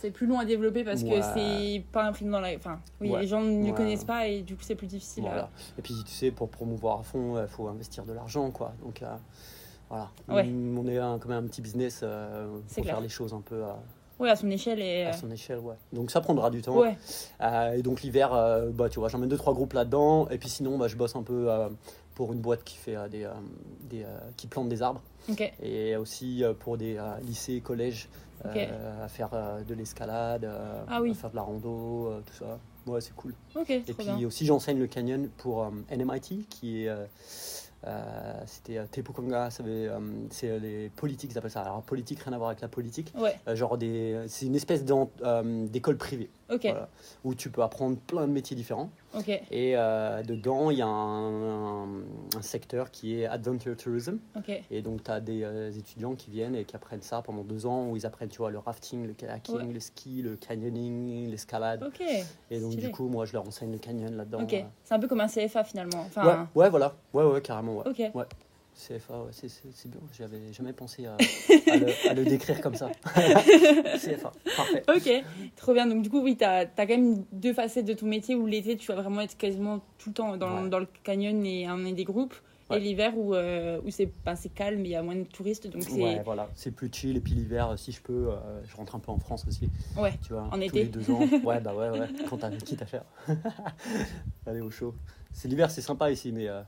[0.00, 1.20] Euh, C'est plus long à développer parce Ouais.
[1.20, 2.54] que c'est pas imprimé dans la.
[2.56, 3.20] Enfin, oui, Ouais.
[3.20, 3.72] les gens ne Ouais.
[3.72, 5.26] connaissent pas et du coup, c'est plus difficile.
[5.26, 5.48] à-.
[5.78, 8.72] Et puis, tu sais, pour promouvoir à fond, il faut investir de l'argent, quoi.
[8.84, 9.06] Donc, euh,
[9.88, 10.08] voilà.
[10.28, 12.86] On est un, quand même un petit business, euh, clair.
[12.86, 13.78] faire les choses un peu à,
[14.18, 15.04] Ouais, à son échelle et.
[15.04, 15.76] à son échelle, ouais.
[15.94, 16.76] Donc, ça prendra du temps.
[16.78, 16.96] Ouais.
[17.40, 20.28] Euh, et donc, l'hiver, euh, bah, tu vois, j'emmène deux, trois groupes là-dedans.
[20.28, 21.68] Et puis, sinon, bah, je bosse un peu euh,
[22.20, 23.30] pour une boîte qui fait euh, des, euh,
[23.88, 25.00] des, euh, qui plante des arbres.
[25.62, 28.10] Et aussi pour des lycées et collèges
[28.44, 29.30] à faire
[29.66, 30.46] de l'escalade,
[30.86, 31.12] Ah oui.
[31.12, 32.58] à faire de la rando, tout ça.
[32.86, 33.34] Ouais, c'est cool.
[33.68, 34.26] Et puis bien.
[34.26, 36.88] aussi, j'enseigne le canyon pour euh, NMIT, qui est.
[36.88, 37.06] euh,
[37.86, 39.98] euh, C'était Te Pukanga, ça veut- euh,
[40.30, 41.62] c'est les politiques, ils appellent ça.
[41.62, 43.14] Alors, politique, rien à voir avec la politique.
[43.18, 46.88] Ouais, genre, des, c'est une espèce d'école privée, ok, voilà,
[47.24, 48.90] où tu peux apprendre plein de métiers différents.
[49.50, 52.02] Et euh, dedans, il y a un, un-
[52.36, 54.18] un secteur qui est Adventure Tourism.
[54.70, 57.66] Et donc, tu as des euh, étudiants qui viennent et qui apprennent ça pendant deux
[57.66, 59.72] ans, où ils apprennent, tu vois, le rafting, le kayaking, Ouais.
[59.72, 61.82] le ski, le canyoning, l'escalade.
[62.50, 62.86] Et donc, stylé.
[62.86, 64.40] du coup, moi, je leur enseigne le canyon là-dedans.
[64.40, 64.62] euh.
[64.84, 65.98] C'est un peu comme un CFA finalement.
[66.00, 66.94] Ouais, Enfin, ouais, voilà.
[67.12, 67.84] Ouais, ouais, carrément, ouais.
[68.88, 70.00] CFA, ouais, c'est, c'est, c'est bien.
[70.16, 72.90] J'avais jamais pensé à, à le, à le décrire comme ça.
[73.04, 74.82] CFA, parfait.
[74.88, 75.24] Ok,
[75.56, 75.86] trop bien.
[75.86, 78.76] Donc, du coup, oui, tu as, quand même deux facettes de ton métier où l'été,
[78.76, 80.68] tu vas vraiment être quasiment tout le temps dans, Ouais.
[80.68, 82.34] dans le canyon et emmener des groupes.
[82.70, 82.76] Ouais.
[82.76, 85.66] Et l'hiver où, euh, où c'est ben, c'est calme, il y a moins de touristes.
[85.66, 85.92] Donc, c'est.
[86.00, 86.48] Ouais, voilà.
[86.54, 87.16] C'est plus chill.
[87.16, 89.68] Et puis l'hiver, si je peux, euh, je rentre un peu en France aussi.
[89.98, 90.84] Ouais, Tu vois, En tous été.
[90.84, 91.18] les deux ans.
[91.44, 92.06] Ouais, bah ouais, ouais.
[92.28, 93.02] Quand t'as quitte à faire.
[94.46, 94.94] Aller au chaud.
[95.32, 96.60] C'est l'hiver, c'est sympa ici, mais euh,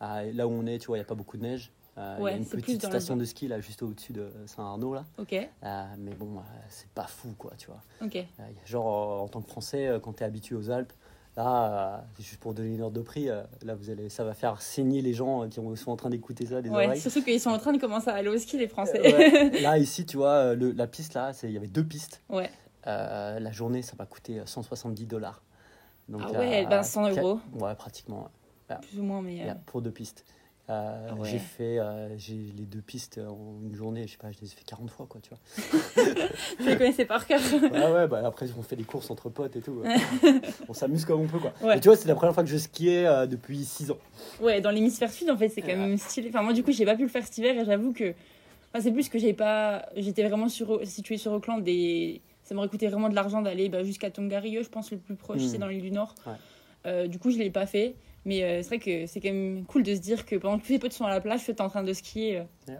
[0.00, 1.70] à- là où on est, tu vois, il n'y a pas beaucoup de neige.
[1.96, 5.04] Euh, Il y a une petite station de ski là, juste au-dessus de Saint-Arnaud là.
[5.18, 7.80] ok, Euh, mais bon, euh, c'est pas fou quoi, tu vois.
[8.02, 8.18] ok.
[8.66, 10.92] Genre, en tant que Français, quand tu es habitué aux Alpes,
[11.36, 15.02] là, juste pour donner une ordre de prix, là, vous allez, ça va faire saigner
[15.02, 17.00] les gens qui ont- sont en train d'écouter ça, des Ouais, oreilles.
[17.00, 19.00] surtout qu'ils sont en train de commencer à aller au ski, les Français.
[19.00, 19.50] Ouais.
[19.62, 22.22] Là, ici, tu vois, le- la piste, là, il y avait deux pistes.
[22.28, 22.50] Ouais.
[22.86, 25.42] La journée, ça m'a coûté euh, 170 dollars.
[26.08, 27.38] Donc, Ah ouais, ben 100 euros.
[27.54, 28.30] Ouais, pratiquement.
[28.88, 29.40] Plus ou moins, mais.
[29.40, 30.24] euh, Yeah, pour deux pistes.
[30.70, 31.28] Euh, Ah ouais.
[31.28, 34.46] J'ai fait euh, j'ai les deux pistes en une journée, je sais pas, je les
[34.46, 35.38] ai fait 40 fois, quoi, tu vois.
[36.58, 37.40] Je les connaissais par cœur.
[37.52, 39.72] Ouais, ouais, bah après, on fait des courses entre potes et tout.
[39.72, 39.96] ouais.
[40.68, 41.52] on s'amuse comme on peut, quoi.
[41.62, 41.76] Ouais.
[41.76, 43.98] Et tu vois, c'est la première fois que je skiais euh, depuis 6 ans.
[44.40, 46.30] Ouais, dans l'hémisphère sud, en fait, c'est quand même stylé.
[46.30, 48.14] Enfin, moi, du coup, j'ai pas pu le faire cet hiver et j'avoue que.
[48.72, 49.84] Enfin, c'est plus que j'ai pas.
[49.96, 50.80] J'étais vraiment sur...
[50.86, 54.68] située sur Auckland et ça m'aurait coûté vraiment de l'argent d'aller bah, jusqu'à Tongariro, je
[54.70, 55.48] pense, le plus proche, Mm.
[55.48, 56.14] c'est dans l'île du Nord.
[56.26, 56.32] Ouais.
[56.86, 57.94] Euh, du coup, je l'ai pas fait.
[58.24, 60.66] Mais euh, c'est vrai que c'est quand même cool de se dire que pendant que
[60.66, 62.38] tous les potes sont à la plage, toi, t'es en train de skier.
[62.68, 62.74] euh.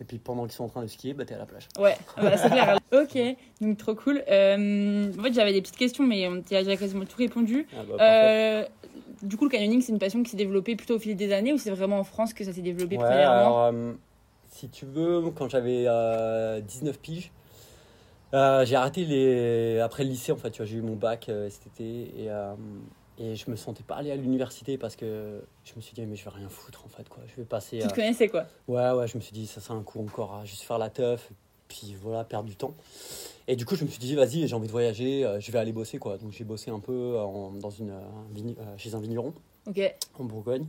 [0.00, 1.68] Et puis pendant qu'ils sont en train de skier, bah, t'es à la plage.
[1.78, 2.78] Ouais, bah, c'est clair.
[2.92, 4.22] ok, donc trop cool.
[4.30, 7.66] Euh, en fait, j'avais des petites questions, mais on t'a déjà quasiment tout répondu.
[7.72, 7.96] Ah, bah.
[8.00, 8.64] Euh,
[9.22, 11.52] du coup, le canyoning, c'est une passion qui s'est développée plutôt au fil des années
[11.52, 13.74] ou c'est vraiment en France que ça s'est développé Ouais, premièrement alors,
[14.50, 17.32] si tu veux, quand j'avais euh, 19 piges,
[18.32, 19.80] j'ai arrêté les...
[19.80, 22.28] après le lycée, en fait, tu j'ai eu mon bac cet été et,
[23.18, 26.16] et je me sentais pas aller à l'université parce que je me suis dit, mais
[26.16, 27.22] je vais rien foutre, en fait, quoi.
[27.26, 27.78] Je vais passer...
[27.80, 30.34] Tu te connaissais quoi Ouais, ouais, je me suis dit, ça sera un coup encore
[30.34, 31.30] à juste faire la teuf,
[31.68, 32.74] puis voilà, perdre du temps.
[33.48, 35.58] Et du coup, je me suis dit, vas-y, j'ai envie de voyager, euh, je vais
[35.58, 36.18] aller bosser, quoi.
[36.18, 39.32] Donc, j'ai bossé un peu en- dans une, euh, un euh, chez un vigneron
[40.18, 40.66] en Bourgogne.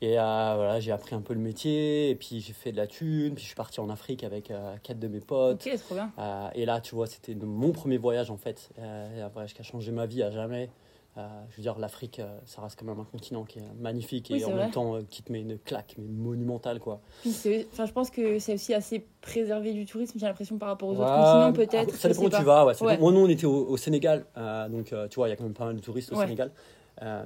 [0.00, 0.22] Et euh,
[0.56, 3.42] voilà, j'ai appris un peu le métier, et puis j'ai fait de la thune, puis
[3.42, 5.66] je suis parti en Afrique avec euh, quatre de mes potes.
[5.66, 6.12] ok, trop bien.
[6.54, 9.92] Et là, tu vois, c'était mon premier voyage en fait, un voyage qui a changé
[9.92, 10.68] ma vie à jamais.
[11.16, 14.30] Euh, je veux dire, l'Afrique, euh, ça reste quand même un continent qui est magnifique
[14.32, 14.62] Oui, et en vrai.
[14.62, 17.00] même temps euh, qui te met une claque, mais monumentale quoi.
[17.24, 20.94] Enfin, je pense que c'est aussi assez préservé du tourisme, j'ai l'impression, par rapport aux
[20.96, 21.82] autres continents peut-être.
[21.94, 22.66] après, Ça dépend où tu vas.
[22.66, 22.98] Ouais.
[22.98, 25.44] Moi, nous, on était au, au Sénégal, euh, donc tu vois, il y a quand
[25.44, 26.16] même pas mal de touristes au.
[26.20, 26.50] Sénégal.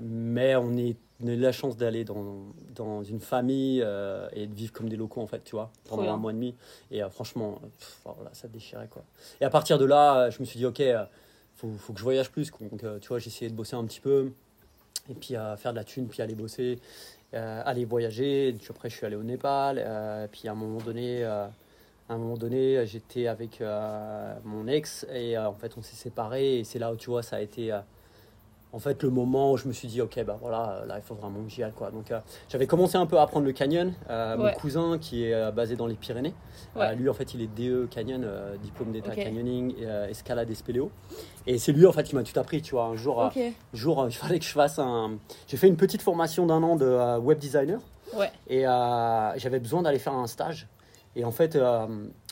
[0.03, 4.55] Mais on, est, on a eu la chance d'aller dans, dans une famille et de
[4.55, 6.15] vivre comme des locaux, en fait, tu vois, Trop pendant bien.
[6.15, 6.55] un mois et demi.
[6.91, 9.03] Et franchement, pff, voilà, ça déchirait, quoi.
[9.41, 10.83] Et à partir de là, je me suis dit, ok,
[11.59, 12.51] faut, faut que je voyage plus.
[12.51, 14.33] Donc, euh, tu vois, essayé de bosser un petit peu,
[15.11, 16.79] et puis à faire de la thune, puis aller bosser,
[17.35, 18.53] euh, aller voyager.
[18.53, 21.25] Puis après, je suis allé au Népal, euh, puis à un moment donné.
[21.25, 23.63] à un moment donné, j'étais avec
[24.45, 26.61] mon ex et en fait, on s'est séparés.
[26.61, 27.71] Et c'est là où tu vois, ça a été
[28.73, 31.03] en fait le moment où je me suis dit, ok, bah voilà, euh, là, il
[31.03, 31.73] faut vraiment que j'y aille.
[31.73, 31.91] Quoi.
[31.91, 33.95] Donc, euh, j'avais commencé un peu à apprendre le canyon.
[34.11, 34.53] Euh, Ouais.
[34.53, 36.35] Mon cousin, qui est euh, basé dans les Pyrénées,
[36.77, 36.95] Ouais.
[36.97, 38.27] lui, en fait, il est DE canyon,
[38.63, 39.75] diplôme d'état canyoning,
[40.09, 40.91] escalade et spéléo.
[41.47, 42.61] Et c'est lui, en fait, qui m'a tout appris.
[42.63, 43.31] Tu vois, un jour,
[43.73, 45.19] jour, il fallait que je fasse un.
[45.47, 47.81] J'ai fait une petite formation d'un an de web designer.
[48.17, 50.69] ouais, Et j'avais besoin d'aller faire un stage.
[51.17, 51.59] Et en fait,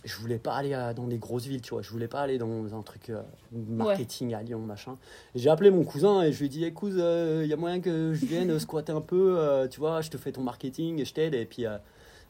[0.06, 1.82] je voulais pas aller euh, dans des grosses villes, tu vois.
[1.82, 4.96] Je voulais pas aller dans un truc euh, marketing à Lyon, machin.
[5.34, 8.14] J'ai appelé mon cousin et je lui ai dit, écoute, il y a moyen que
[8.14, 11.12] je vienne squatter un peu, euh, tu vois, je te fais ton marketing et je
[11.12, 11.34] t'aide.
[11.34, 11.76] Et puis, euh,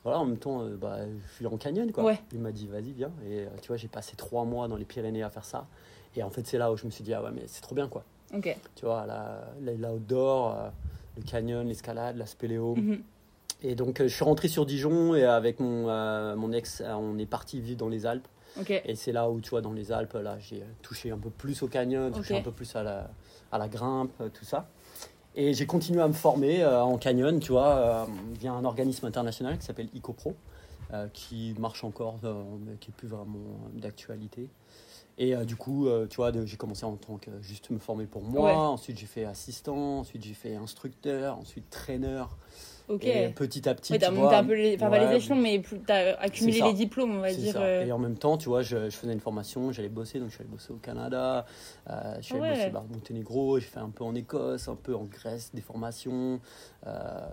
[0.04, 2.04] voilà, en même temps, euh, bah, je suis en canyon, quoi.
[2.04, 2.18] Ouais.
[2.32, 3.10] Il m'a dit, vas-y, viens.
[3.28, 5.66] Et euh, tu vois, j'ai passé trois mois dans les Pyrénées à faire ça.
[6.14, 7.74] Et en fait, c'est là où je me suis dit, ah ouais, mais c'est trop
[7.74, 8.04] bien, quoi.
[8.34, 8.56] ok.
[8.74, 10.68] Tu vois, la, la, l'outdoor, euh,
[11.16, 12.74] le canyon, l'escalade, la spéléo.
[12.76, 13.02] Mhm.
[13.62, 16.92] Et donc, euh, je suis rentré sur Dijon et avec mon, euh, mon ex, euh,
[16.94, 18.28] on est parti vivre dans les Alpes.
[18.84, 21.62] Et c'est là où, tu vois, dans les Alpes, là, j'ai touché un peu plus
[21.62, 23.10] au canyon, touché un peu plus à la,
[23.52, 24.68] à la grimpe, tout ça.
[25.34, 28.04] Et j'ai continué à me former euh, en canyon, tu vois, euh,
[28.38, 30.34] via un organisme international qui s'appelle IcoPro,
[31.12, 34.48] qui marche encore, mais qui est plus vraiment d'actualité.
[35.18, 38.44] Et du coup, tu vois, j'ai commencé en tant que juste me former pour moi.
[38.44, 38.52] Ouais.
[38.52, 39.98] Ensuite, j'ai fait assistant.
[39.98, 41.38] Ensuite, j'ai fait instructeur.
[41.38, 42.36] Ensuite, traîneur.
[42.88, 43.04] Ok.
[43.04, 45.36] Et petit à petit, Ouais, tu vois, un peu les, enfin, pas ouais, les échelons,
[45.36, 47.52] mais plus- t'as accumulé les diplômes, on va dire.
[47.54, 47.62] ça.
[47.62, 50.28] euh, Et en même temps, tu vois, je, je faisais une formation, j'allais bosser, donc
[50.30, 51.44] je suis allé bosser au Canada,
[51.90, 52.70] euh, je suis allé Ouais.
[52.70, 56.40] bosser au Monténégro, j'ai fait un peu en Écosse, un peu en Grèce, des formations,
[56.86, 57.26] euh,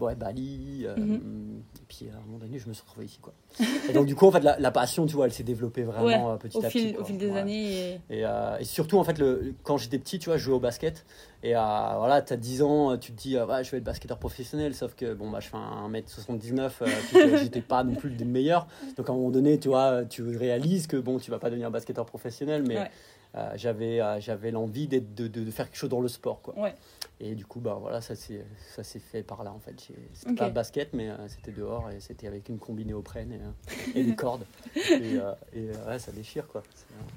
[0.00, 1.62] ouais, Bali, euh, Mhm.
[1.76, 3.32] et puis à un moment donné, je me suis retrouvé ici, quoi.
[3.90, 6.26] et donc, du coup, en fait, la, la passion, tu vois, elle s'est développée vraiment
[6.28, 6.96] Ouais, euh, petit au, à fil, petit.
[7.00, 7.94] au fil des années.
[7.94, 10.54] et- Et, euh, et surtout, en fait, le, quand j'étais petit, tu vois, je jouais
[10.54, 11.04] au basket.
[11.42, 13.84] Et euh, voilà, tu as 10 ans, tu te dis, euh, ouais, je vais être
[13.84, 14.74] basketteur professionnel.
[14.74, 18.10] Sauf que, bon, bah, je fais un 1m79, euh, puis que j'étais pas non plus
[18.10, 18.66] le des meilleurs.
[18.96, 21.70] Donc, à un moment donné, tu vois, tu réalises que, bon, tu vas pas devenir
[21.70, 22.64] basketteur professionnel.
[22.66, 22.90] Mais Ouais.
[23.36, 26.58] Euh, j'avais euh, j'avais l'envie de, de, de faire quelque chose dans le sport, quoi.
[26.58, 26.74] Ouais.
[27.20, 29.74] Et du coup, bah, voilà, ça s'est ça s'est fait par là, en fait.
[30.14, 30.36] C'était Ok.
[30.38, 31.90] pas basket, mais euh, c'était dehors.
[31.90, 34.44] Et c'était avec une combinée au prenne et, et des cordes.
[34.74, 35.14] Et,
[35.54, 36.62] et, ouais, ça déchire, quoi.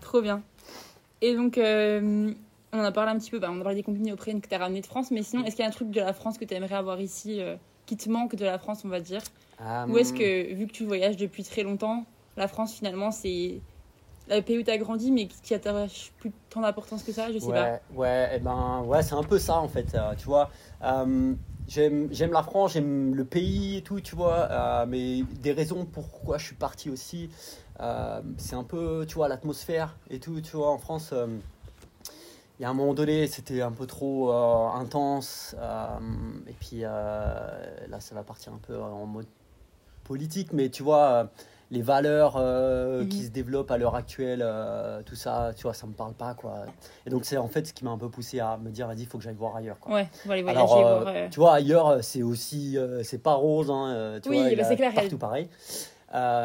[0.02, 0.44] Trop bien.
[1.22, 4.12] Et donc, on en a parlé un petit peu, bah, on a parlé des combinés
[4.12, 5.90] auprès que tu as ramené de France, mais sinon, est-ce qu'il y a un truc
[5.90, 7.40] de la France que tu aimerais avoir ici,
[7.86, 9.22] qui te manque de la France, on va dire?
[9.88, 13.62] Ou est-ce hum, que, vu que tu voyages depuis très longtemps, la France, finalement, c'est
[14.30, 17.40] le pays où tu as grandi, mais qui attache plus tant d'importance que ça Je
[17.40, 17.80] sais ouais, pas.
[17.96, 19.94] Ouais, eh ben, ouais, c'est un peu ça en fait.
[19.96, 20.50] euh, tu vois,
[20.84, 21.34] Euh,
[21.68, 24.48] j'aime, j'aime la France, j'aime le pays et tout, tu vois.
[24.52, 27.30] euh, mais des raisons pourquoi je suis parti aussi,
[27.80, 30.40] euh, c'est un peu, tu vois, l'atmosphère et tout.
[30.42, 31.14] Tu vois, en France,
[32.60, 35.56] il y a un moment donné, c'était un peu trop intense.
[36.48, 39.26] et puis là, ça va partir un peu en mode
[40.04, 41.06] politique, mais tu vois.
[41.12, 41.24] euh,
[41.72, 43.10] les valeurs euh, Mhm.
[43.10, 46.36] qui se développent à l'heure actuelle, euh, tout ça, tu vois, ça me parle pas,
[46.36, 46.66] quoi.
[47.08, 49.00] Et donc, c'est en fait ce qui m'a un peu poussé à me dire, vas-y,
[49.00, 49.96] il faut que j'aille voir ailleurs, quoi.
[49.96, 51.30] Ouais, on va aller voyager, Alors, euh, voir.
[51.32, 55.16] tu vois, ailleurs, c'est aussi, c'est pas rose, hein, tu Oui, bah, c'est clair, partout
[55.16, 55.50] elle- pareil.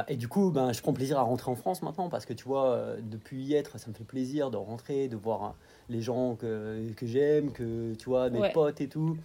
[0.09, 2.45] Et du coup, ben, je prends plaisir à rentrer en France maintenant parce que tu
[2.45, 5.49] vois, depuis y être, ça me fait plaisir de rentrer, de voir euh,
[5.91, 8.53] les gens que, que j'aime, que tu vois, mes Ouais.
[8.53, 9.19] potes et tout.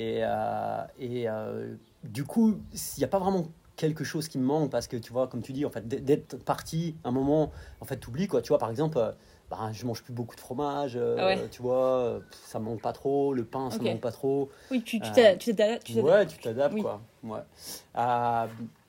[0.00, 0.22] Et,
[0.98, 1.28] et
[2.02, 5.12] du coup, il n'y a pas vraiment quelque chose qui me manque parce que tu
[5.12, 8.42] vois, comme tu dis, en fait, d'être parti un moment, en fait, oublies quoi.
[8.42, 8.98] Tu vois, par exemple,
[9.50, 13.34] bah, je mange plus beaucoup de fromage, ah tu vois, ça me manque pas trop,
[13.34, 14.50] le pain, ça me manque pas trop.
[14.70, 15.46] Oui, tu t'adaptes.
[15.90, 17.00] ouais, tu t'adaptes, quoi.
[17.22, 17.40] Ouais.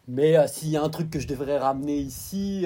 [0.07, 2.66] mais s'il y a un truc que je devrais ramener ici,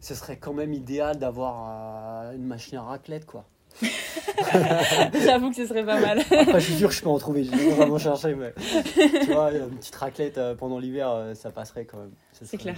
[0.00, 3.44] ce serait quand même idéal d'avoir une machine à raclette, quoi.
[5.24, 6.20] J'avoue que ce serait pas mal.
[6.20, 7.44] Après, je suis sûr que je peux en trouver.
[7.44, 8.34] Je vais vraiment chercher.
[8.34, 8.54] Mais
[9.22, 12.12] tu vois, une petite raclette euh, pendant l'hiver, euh, ça passerait quand même.
[12.32, 12.76] C'est clair.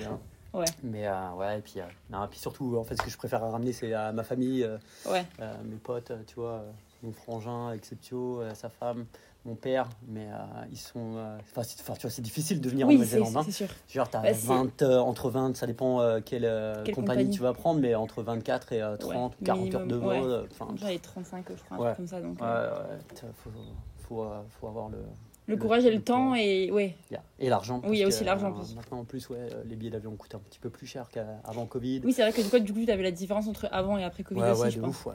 [0.54, 0.64] Ouais.
[0.82, 1.74] Mais euh, ouais, et puis,
[2.10, 4.68] non, et puis surtout, en fait, ce que je préfère ramener, c'est à ma famille,
[5.06, 5.24] ouais.
[5.64, 6.64] mes potes, tu vois,
[7.02, 9.06] mon frangin, Exceptio, sa femme
[9.48, 10.36] mon père, mais euh,
[10.70, 11.16] ils sont.
[11.16, 11.62] Euh, enfin,
[11.94, 13.36] tu vois, c'est difficile de venir en Nouvelle-Zélande.
[13.36, 13.50] Hein.
[13.50, 13.66] sûr.
[13.88, 16.48] Genre, as 20, euh, entre 20, ça dépend quelle,
[16.94, 20.46] compagnie, tu vas prendre, mais entre 24 et 30, 40 heures de vol.
[20.50, 22.20] Enfin, J'avais 35, je crois, comme ça.
[22.20, 23.50] Donc, ouais, ouais, faut,
[23.98, 24.26] faut,
[24.60, 24.98] faut, avoir le.
[25.46, 26.94] Le courage et le, temps, et ouais.
[27.38, 27.80] Et l'argent.
[27.84, 28.54] Oui, il y a aussi l'argent.
[28.76, 32.02] maintenant, en plus, ouais, les billets d'avion coûtent un petit peu plus cher qu'avant Covid.
[32.04, 34.04] Oui, c'est vrai que du coup, du coup tu avais la différence entre avant et
[34.04, 35.14] après Covid aussi, ouais, je de ouf, ouais.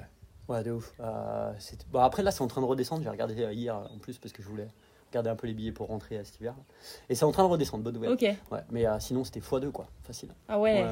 [0.50, 0.94] Ouais, de ouf.
[1.00, 1.54] Euh,
[1.92, 3.04] bon, après, là, c'est en train de redescendre.
[3.04, 4.68] J'ai regardé hier en plus parce que je voulais
[5.12, 6.56] garder un peu les billets pour rentrer à cet hiver.
[7.10, 8.12] Et c'est en train de redescendre, bonne nouvelle.
[8.12, 8.22] Ok.
[8.22, 9.88] Ouais, mais euh, sinon, c'était x2, quoi.
[10.04, 10.30] Facile.
[10.50, 10.86] Ah ouais.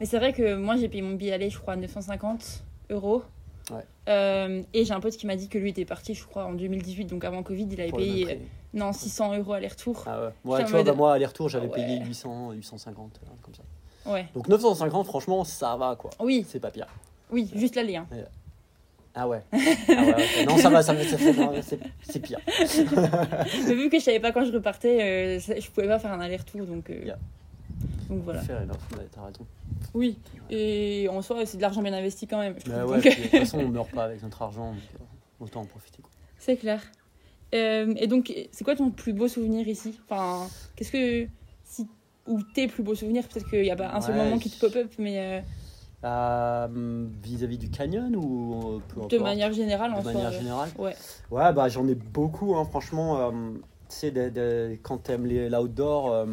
[0.00, 3.22] Mais c'est vrai que moi, j'ai payé mon billet aller, je crois, 950 euros.
[3.70, 3.84] Ouais.
[4.08, 6.54] Euh, et j'ai un pote qui m'a dit que lui était parti, je crois, en
[6.54, 8.40] 2018, donc avant Covid, il avait payé
[8.74, 10.04] non, 600 euros aller-retour.
[10.06, 10.32] Ah ouais.
[10.44, 13.62] Ouais, tu vois, bah, moi, aller-retour, j'avais payé 800, 850, comme ça.
[14.10, 14.26] Ouais.
[14.34, 16.10] Donc 950, franchement, ça va, quoi.
[16.20, 16.46] Oui.
[16.48, 16.86] C'est pas pire.
[17.30, 17.96] Oui, juste l'aller.
[17.96, 18.06] Hein.
[19.18, 19.42] Ah ouais.
[19.50, 20.94] Ah ouais Non, ça va, ça,
[22.02, 22.38] c'est pire.
[23.66, 26.20] Mais vu que je savais pas quand je repartais, euh, je pouvais pas faire un
[26.20, 27.12] aller-retour, donc, euh,
[28.10, 28.42] donc voilà.
[28.42, 28.62] Faire.
[29.94, 30.18] Oui,
[30.50, 32.56] et en soi, c'est de l'argent bien investi quand même.
[32.66, 35.64] Bah ouais, de toute façon, on meurt pas avec notre argent, donc euh, autant en
[35.64, 36.02] profiter.
[36.38, 36.82] C'est clair.
[37.52, 39.98] et donc, c'est quoi ton plus beau souvenir ici?
[40.04, 40.46] Enfin,
[40.76, 41.26] qu'est-ce que.
[41.64, 41.88] Si,
[42.26, 43.26] ou tes plus beaux souvenirs?
[43.28, 45.42] Peut-être qu'il n'y a pas un seul moment qui te pop-up, mais.
[46.06, 48.80] Euh, vis-à-vis du canyon ou
[49.10, 50.68] De manière générale, de manière générale.
[50.78, 50.94] Ouais.
[51.32, 53.18] Ouais, bah j'en ai beaucoup, hein, franchement.
[53.18, 53.30] Euh,
[53.88, 56.26] tu sais, de, quand t'aimes l'outdoor, euh,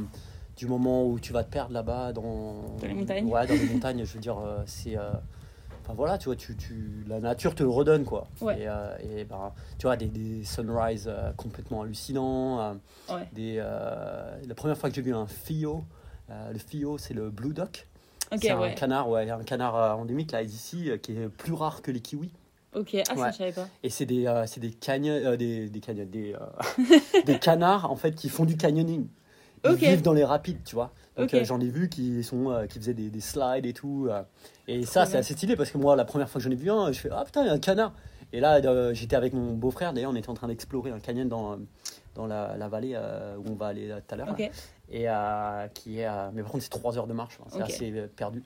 [0.57, 3.25] du moment où tu vas te perdre là-bas dans, dans les montagnes.
[3.25, 4.95] Ouais, dans les montagnes, je veux dire, c'est.
[5.81, 8.27] Enfin voilà, tu vois, tu, tu, la nature te le redonne quoi.
[8.41, 8.67] Ouais.
[9.03, 12.75] Et, et bah, tu vois, des, des sunrises complètement hallucinants.
[13.09, 13.27] ouais.
[13.33, 15.83] des, la première fois que j'ai vu un fio,
[16.29, 17.87] le fio c'est le blue duck
[18.39, 21.81] c'est un canard, ouais, un canard euh, endémique là ici euh, qui est plus rare
[21.81, 22.31] que les kiwis.
[22.73, 23.67] Ok, ah ça je savais pas.
[23.83, 26.35] Et c'est des, euh, des, canyon, des, des, des,
[27.25, 29.07] des canards en fait qui font du canyoning.
[29.65, 30.91] Ils vivent dans les rapides, tu vois.
[31.15, 34.09] Donc j'en ai vu qui, sont, qui faisaient des, des slides et tout.
[34.67, 36.69] et ça, c'est assez stylé parce que moi, la première fois que j'en ai vu
[36.69, 37.93] un, je fais Ah putain, il y a un canard.
[38.33, 38.59] Et là,
[38.93, 41.59] j'étais avec mon beau-frère, d'ailleurs, on était en train d'explorer un canyon dans,
[42.15, 42.97] dans la, la vallée
[43.37, 44.29] où on va aller tout à l'heure.
[44.31, 44.49] Ok
[44.93, 48.07] et euh, qui est mais par contre c'est 3 heures de marche c'est assez euh,
[48.15, 48.43] perdu.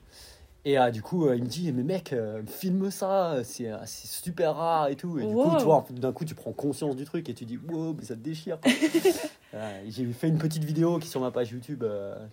[0.64, 2.14] Et euh, du coup il me dit mais mec
[2.46, 5.18] filme ça c'est super rare et tout.
[5.18, 7.58] Et du coup tu vois d'un coup tu prends conscience du truc et tu dis
[7.58, 8.58] wow mais ça te déchire
[9.88, 11.84] j'ai fait une petite vidéo qui est sur ma page YouTube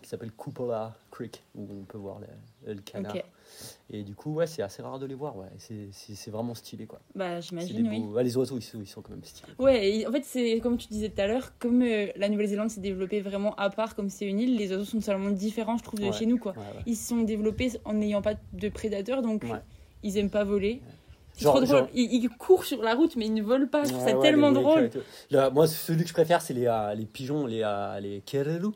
[0.01, 3.13] qui s'appelle Cupola Creek où on peut voir le, le canard
[3.91, 5.37] et du coup, ouais, c'est assez rare de les voir.
[5.37, 5.47] Ouais.
[5.59, 6.87] C'est vraiment stylé.
[6.87, 6.99] Quoi.
[7.13, 8.23] Bah, j'imagine, oui.
[8.23, 9.53] les oiseaux, ils sont, ils sont, quand même stylés.
[9.59, 12.81] Ouais, en fait, c'est comme tu disais tout à l'heure, comme euh, la Nouvelle-Zélande s'est
[12.81, 15.99] développée vraiment à part, comme c'est une île, les oiseaux sont totalement différents, je trouve,
[15.99, 16.37] de chez nous.
[16.39, 16.55] Quoi.
[16.87, 19.43] Ils se sont développés en n'ayant pas de prédateurs, donc
[20.01, 20.81] ils aiment pas voler.
[21.37, 21.87] C'est trop drôle.
[21.93, 23.83] Ils, courent sur la route, mais ils ne volent pas.
[23.83, 24.89] Je trouve ça tellement drôle.
[25.53, 28.71] moi, celui que je préfère, c'est les, euh, les pigeons, les, euh, les kereru,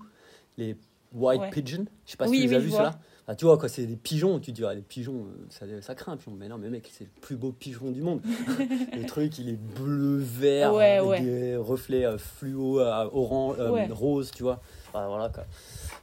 [0.58, 0.76] les
[1.14, 1.86] white pigeons.
[2.06, 3.00] Je sais pas si tu les as vus, ceux-là.
[3.32, 5.94] Ah, tu vois, quoi, c'est des pigeons, tu dis, ah, les pigeons, euh, ça, ça
[5.94, 6.32] craint un pigeon.
[6.36, 8.22] Mais non, mais mec, c'est le plus beau pigeon du monde.
[8.92, 13.58] le truc, il est bleu-vert, avec des reflets euh, fluo, euh, orange,
[13.92, 14.60] rose, tu vois.
[14.94, 15.46] voilà, quoi.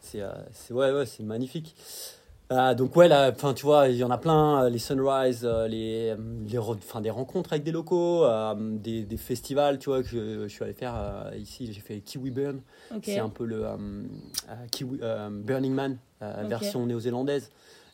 [0.02, 0.22] C'est
[0.70, 1.74] ouais, ouais, c'est magnifique.
[2.48, 6.14] Ah, donc ouais, là, tu vois, il y en a plein, les sunrise, les,
[6.46, 8.24] les enfin, des rencontres avec des locaux,
[8.54, 12.60] des, des, festivals, tu vois, que je, suis allé faire ici, j'ai fait Kiwi Burn,
[13.02, 13.64] c'est un peu le
[14.70, 17.50] Kiwi, Burning Man, euh, version néo-zélandaise.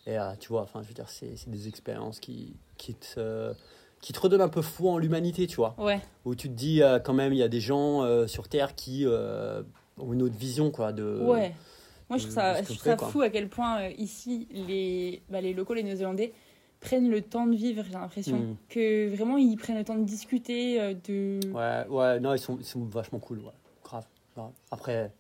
[0.07, 3.53] Et euh, tu vois, enfin, je veux dire, c'est des expériences qui, qui te
[4.01, 5.77] qui te redonnent un peu fou en l'humanité, tu vois.
[5.79, 6.01] Ouais.
[6.25, 9.07] Où tu te dis euh, quand même, il y a des gens sur Terre qui
[9.99, 10.93] ont une autre vision, quoi.
[10.93, 11.55] De, ouais.
[12.13, 15.55] Moi, je trouve ça, je trouve ça fou à quel point ici, les, bah, les
[15.55, 16.35] locaux, les Néo-Zélandais,
[16.81, 18.37] prennent le temps de vivre, j'ai l'impression.
[18.37, 18.57] Hmm.
[18.69, 21.41] Que vraiment, ils prennent le temps de discuter, de...
[21.53, 23.53] Ouais, ouais, non, ils sont, ils sont vachement cool, ouais.
[23.83, 24.05] Grave.
[24.71, 25.11] Après,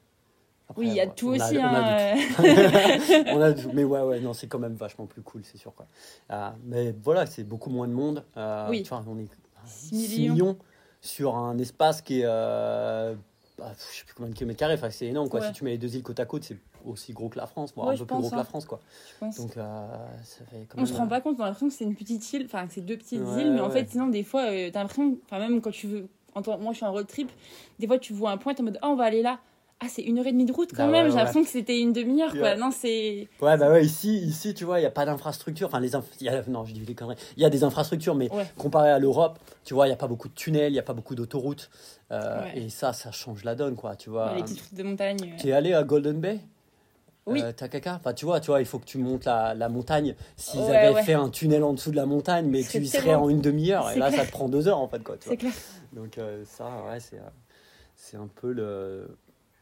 [0.76, 1.58] oui, il y a tout aussi.
[1.58, 2.16] On a, hein,
[3.74, 5.74] mais ouais, ouais, non, c'est quand même vachement plus cool, c'est sûr.
[5.74, 5.86] Quoi.
[6.30, 8.24] Euh, mais voilà, c'est beaucoup moins de monde.
[8.36, 8.84] Euh, oui.
[8.90, 9.28] On est
[9.64, 10.56] 6 millions.
[11.00, 12.26] sur un espace qui est.
[12.26, 13.14] Euh,
[13.62, 15.40] bah, je sais plus combien de kilomètres carrés, enfin, c'est énorme quoi.
[15.40, 17.72] Si tu mets les deux îles côte à côte, c'est aussi gros que la France,
[17.76, 18.44] voire un peu plus gros que la hein.
[18.44, 18.80] France quoi.
[19.20, 19.86] Donc euh,
[20.24, 22.44] ça fait On se rend pas compte, on a l'impression que c'est une petite île,
[22.46, 25.38] enfin c'est deux petites îles, mais en fait sinon des fois tu t'as l'impression, enfin
[25.38, 27.30] même quand tu veux, moi je suis en road trip,
[27.78, 29.38] des fois tu vois un point, t'es en mode oh on va aller là,
[29.82, 31.80] ah c'est une heure et demie de route quand bah même j'ai l'impression que c'était
[31.80, 32.54] une demi-heure quoi.
[32.54, 35.66] Non c'est ouais bah ouais ici ici tu vois il y a pas d'infrastructure.
[35.66, 37.16] Enfin les y a, non je dis des conneries.
[37.36, 40.06] Il y a des infrastructures mais comparé à l'Europe tu vois il y a pas
[40.06, 41.68] beaucoup de tunnels il y a pas beaucoup d'autoroutes.
[42.10, 44.34] Euh, et ça ça change la donne quoi tu vois.
[44.36, 46.38] Les petites routes de montagne tu es allé à Golden Bay?
[47.26, 47.40] Oui.
[47.40, 50.16] Euh, Takaka, enfin, tu vois, tu vois, il faut que tu montes la, la montagne.
[50.36, 53.28] S'ils avaient fait un tunnel en dessous de la montagne, mais tu y serais en
[53.28, 55.14] une demi-heure, et là, ça te prend deux heures en fait, quoi.
[55.20, 55.52] C'est clair.
[55.92, 57.20] Donc euh, ça, ouais, c'est,
[57.94, 59.06] c'est un peu le,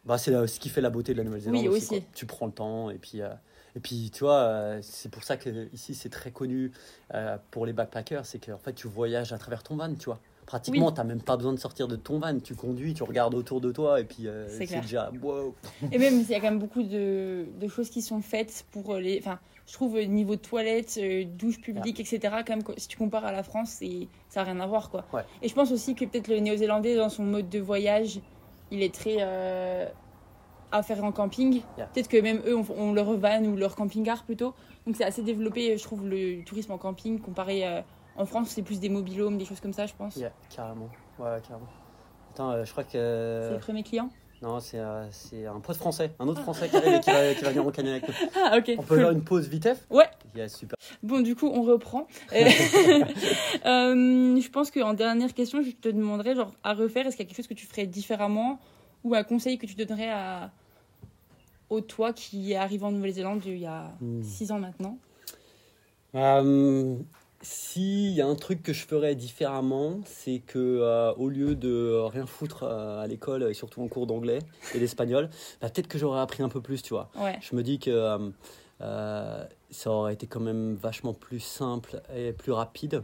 [0.04, 1.60] bah, c'est ce qui fait la beauté de la Nouvelle-Zélande.
[1.62, 2.02] Oui, aussi.
[2.14, 3.20] Tu prends le temps et puis.
[3.20, 3.28] Euh,
[3.76, 6.72] et puis, tu vois, euh, c'est pour ça que ici c'est très connu
[7.14, 10.18] euh, pour les backpackers, c'est qu'en fait tu voyages à travers ton van, tu vois.
[10.44, 13.36] Pratiquement, tu n'as même pas besoin de sortir de ton van, tu conduis, tu regardes
[13.36, 15.54] autour de toi et puis c'est déjà wow.
[15.92, 18.96] Et même, il y a quand même beaucoup de, de, choses qui sont faites pour
[18.96, 19.20] les.
[19.20, 19.38] Enfin,
[19.68, 20.98] je trouve niveau toilettes,
[21.38, 22.18] douche publique, etc.
[22.44, 23.80] Quand même, si tu compares à la France,
[24.28, 25.04] ça n'a rien à voir, quoi.
[25.42, 28.20] Et je pense aussi que peut-être le Néo-Zélandais, dans son mode de voyage,
[28.70, 29.86] il est très euh,
[30.72, 31.62] à faire en camping.
[31.76, 34.54] Peut-être que même eux ont, leur van ou leur camping-car plutôt.
[34.86, 37.82] Donc c'est assez développé, je trouve, le tourisme en camping comparé euh,
[38.16, 40.16] en France, c'est plus des mobilhomes, des choses comme ça, je pense.
[40.16, 40.88] Yeah, carrément.
[41.18, 41.68] Ouais, carrément.
[42.32, 42.90] Attends, euh, je crois que.
[43.48, 44.10] C'est le premier client
[44.42, 47.50] non, c'est un poste français, un autre français qui arrive et qui va, qui va
[47.50, 48.14] venir avec nous.
[48.36, 48.72] Ah, ok.
[48.78, 50.08] On peut faire une pause vitef Ouais.
[50.34, 50.76] Yeah, super.
[51.02, 52.06] Bon, du coup, on reprend.
[52.32, 53.08] je
[54.50, 57.36] pense qu'en dernière question, je te demanderais, genre, à refaire, est-ce qu'il y a quelque
[57.36, 58.58] chose que tu ferais différemment
[59.04, 60.50] ou un conseil que tu donnerais à,
[61.68, 64.52] au toi qui est arrivé en Nouvelle-Zélande il y a 6 hmm.
[64.52, 64.98] ans maintenant?
[66.14, 66.96] Euh,
[67.42, 71.98] S'il y a un truc que je ferais différemment, c'est que euh, au lieu de
[72.12, 74.40] rien foutre euh, à l'école, et surtout en cours d'anglais
[74.74, 75.30] et d'espagnol,
[75.60, 77.10] bah, peut-être que j'aurais appris un peu plus, tu vois.
[77.40, 78.18] Je me dis que
[78.78, 83.02] ça aurait été quand même vachement plus simple et plus rapide.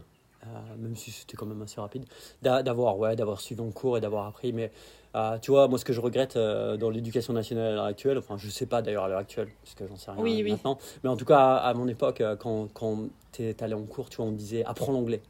[0.77, 2.05] Même si c'était quand même assez rapide,
[2.41, 4.53] d'avoir ouais, d'avoir suivi en cours et d'avoir appris.
[4.53, 4.71] Mais
[5.13, 8.19] ah, tu vois, moi, ce que je regrette euh, dans l'éducation nationale à l'heure actuelle,
[8.19, 11.09] enfin, je sais pas d'ailleurs à l'heure actuelle, parce que j'en sais rien maintenant, mais
[11.09, 14.17] en tout cas, à, mon époque, euh, quand, quand tu es allé en cours, tu
[14.17, 15.21] vois, on disait apprends l'anglais.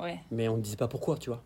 [0.00, 0.20] Ouais.
[0.30, 1.42] Mais on ne disait pas pourquoi, tu vois.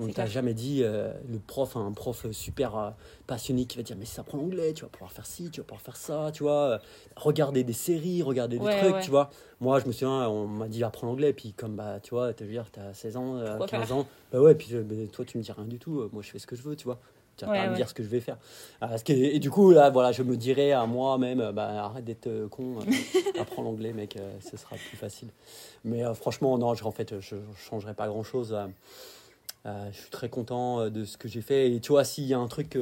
[0.00, 2.94] On t'a jamais dit, euh, le prof, un prof super
[3.26, 5.60] passionné qui va dire, mais si ça apprends l'anglais, tu vas pouvoir faire ci, tu
[5.60, 6.80] vas pouvoir faire ça, tu vois.
[7.16, 9.30] regarder des séries, regarder des trucs, tu vois.
[9.60, 12.44] Moi, je me souviens, on m'a dit, apprends l'anglais, puis comme, bah, tu vois, tu
[12.44, 14.74] as 16 ans, 15 ans, bah ouais, puis
[15.12, 16.84] toi, tu me dis rien du tout, moi, je fais ce que je veux, tu
[16.84, 17.00] vois
[17.38, 18.36] tu vas pas me dire ce que je vais faire.
[18.80, 22.48] Ah, et du coup, là, voilà, je me dirais à moi-même, bah, arrête d'être euh,
[22.48, 25.28] con, euh, apprends l'anglais, mec, euh, ce sera plus facile.
[25.84, 28.56] Mais franchement, non, je, en fait, je ne changerai pas grand-chose.
[29.64, 31.72] Je suis très content de ce que j'ai fait.
[31.72, 32.78] Et tu vois, s'il y a un truc,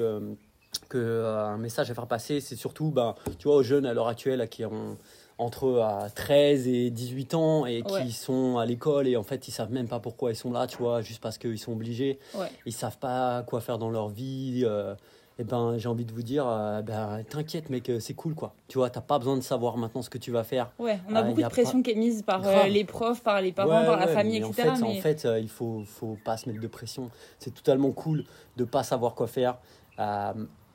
[0.89, 4.09] que, un message à faire passer, c'est surtout, bah, tu vois, aux jeunes à l'heure
[4.09, 4.97] actuelle qui ont
[5.39, 9.71] entre 13 et 18 ans et qui sont à l'école et en fait ils savent
[9.71, 12.19] même pas pourquoi ils sont là, tu vois, juste parce qu'ils sont obligés.
[12.35, 12.47] Ouais.
[12.65, 14.63] Ils savent pas quoi faire dans leur vie.
[14.65, 14.95] Euh,
[15.39, 18.55] et ben j'ai envie de vous dire, euh, ben, t'inquiète mec, c'est cool quoi.
[18.69, 20.73] Tu vois, t'as pas besoin de savoir maintenant ce que tu vas faire.
[20.79, 23.53] Ouais, on a euh, beaucoup de pression qui est mise par les profs, par les
[23.53, 24.71] parents, par la famille, etc.
[24.71, 27.11] En fait, en fait il faut, faut pas se mettre de pression.
[27.39, 28.25] C'est totalement cool
[28.57, 29.59] de pas savoir quoi faire.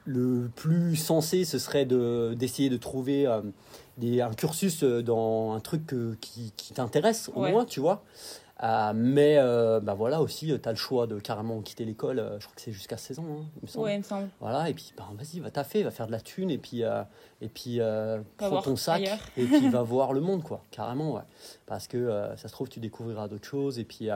[0.05, 6.53] le plus sensé, ce serait d'essayer de, trouver un cursus euh, dans un truc qui,
[6.55, 8.03] qui t'intéresse au moins, tu vois.
[8.63, 12.17] Euh, mais euh, bah voilà aussi, tu as le choix de carrément quitter l'école.
[12.39, 13.85] je crois que c'est jusqu'à 16 ans, hein, il me semble.
[13.85, 14.29] Ouais, il me semble.
[14.39, 16.83] Voilà, et puis bah, vas-y, va taffer, va faire de la thune, et puis,
[17.41, 17.79] et puis
[18.37, 19.01] prends ton sac,
[19.37, 21.21] et puis va voir le monde, quoi, carrément, ouais.
[21.65, 24.09] Parce que ça se trouve, tu découvriras d'autres choses, et puis.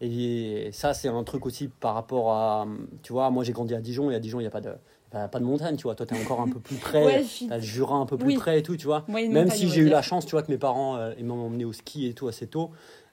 [0.00, 2.66] et ça, c'est un truc aussi par rapport à.
[3.02, 4.72] Tu vois, moi j'ai grandi à Dijon, et à Dijon, il n'y a pas de,
[5.10, 5.94] pas de montagne, tu vois.
[5.94, 7.04] Toi, tu es encore un peu plus près.
[7.04, 9.04] ouais, tu as le Jura un peu plus près et tout, tu vois.
[9.08, 11.72] Même si j'ai eu la chance, tu vois, que mes parents euh, m'ont emmené au
[11.72, 12.70] ski et tout assez tôt.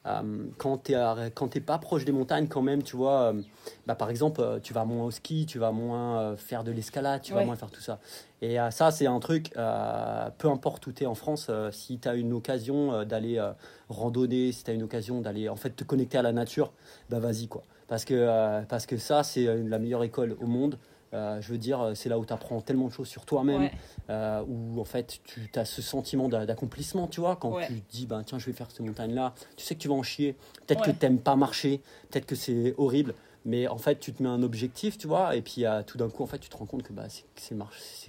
[0.07, 3.41] Euh, quand tu n'es pas proche des montagnes, quand même, tu vois, euh,
[3.85, 7.21] bah, par exemple, euh, tu vas moins au ski, tu vas moins faire de l'escalade,
[7.21, 7.99] tu vas moins faire tout ça.
[8.41, 12.15] Et ça, c'est un truc, peu importe où tu es en France, si tu as
[12.15, 13.43] une occasion d'aller
[13.89, 16.71] randonner, si tu as une occasion d'aller en fait te connecter à la nature,
[17.09, 17.63] bah vas-y quoi.
[17.87, 20.77] Parce que, parce que ça, c'est la meilleure école au monde.
[21.13, 23.69] Euh, je veux dire, c'est là où tu apprends tellement de choses sur toi-même,
[24.09, 28.05] euh, où en fait tu as ce sentiment d'accomplissement, tu vois, quand tu te dis,
[28.05, 30.35] ben, tiens, je vais faire cette montagne-là, tu sais que tu vas en chier,
[30.65, 33.13] peut-être que tu n'aimes pas marcher, peut-être que c'est horrible,
[33.45, 36.09] mais en fait tu te mets un objectif, tu vois, et puis euh, tout d'un
[36.09, 37.05] coup, en fait, tu te rends compte que bah,
[37.37, 37.55] c'est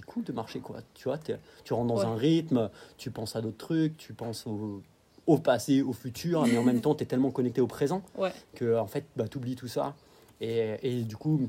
[0.05, 1.17] cool de marcher, quoi, tu vois,
[1.63, 4.81] tu rentres dans un rythme, tu penses à d'autres trucs, tu penses au,
[5.25, 8.01] au passé, au futur, mais en même temps, tu es tellement connecté au présent
[8.55, 9.95] que en fait, bah, tu oublies tout ça.
[10.41, 11.47] Et, et du coup,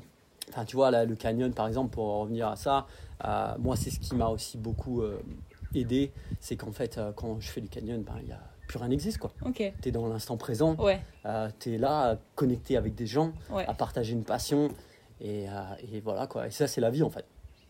[0.51, 2.87] enfin, tu vois, là, le canyon, par exemple, pour revenir à ça,
[3.59, 5.03] moi, c'est ce qui m'a aussi beaucoup
[5.75, 6.13] aidé.
[6.41, 9.19] C'est qu'en fait, quand je fais du canyon, ben, il y a plus rien n'existe
[9.19, 9.33] quoi.
[9.55, 11.01] Tu es dans l'instant présent, ouais.
[11.59, 14.69] tu es là, connecté avec des gens, à partager une passion.
[15.21, 15.47] Et,
[15.93, 16.47] et, voilà quoi.
[16.47, 17.27] Et ça, c'est la vie en fait.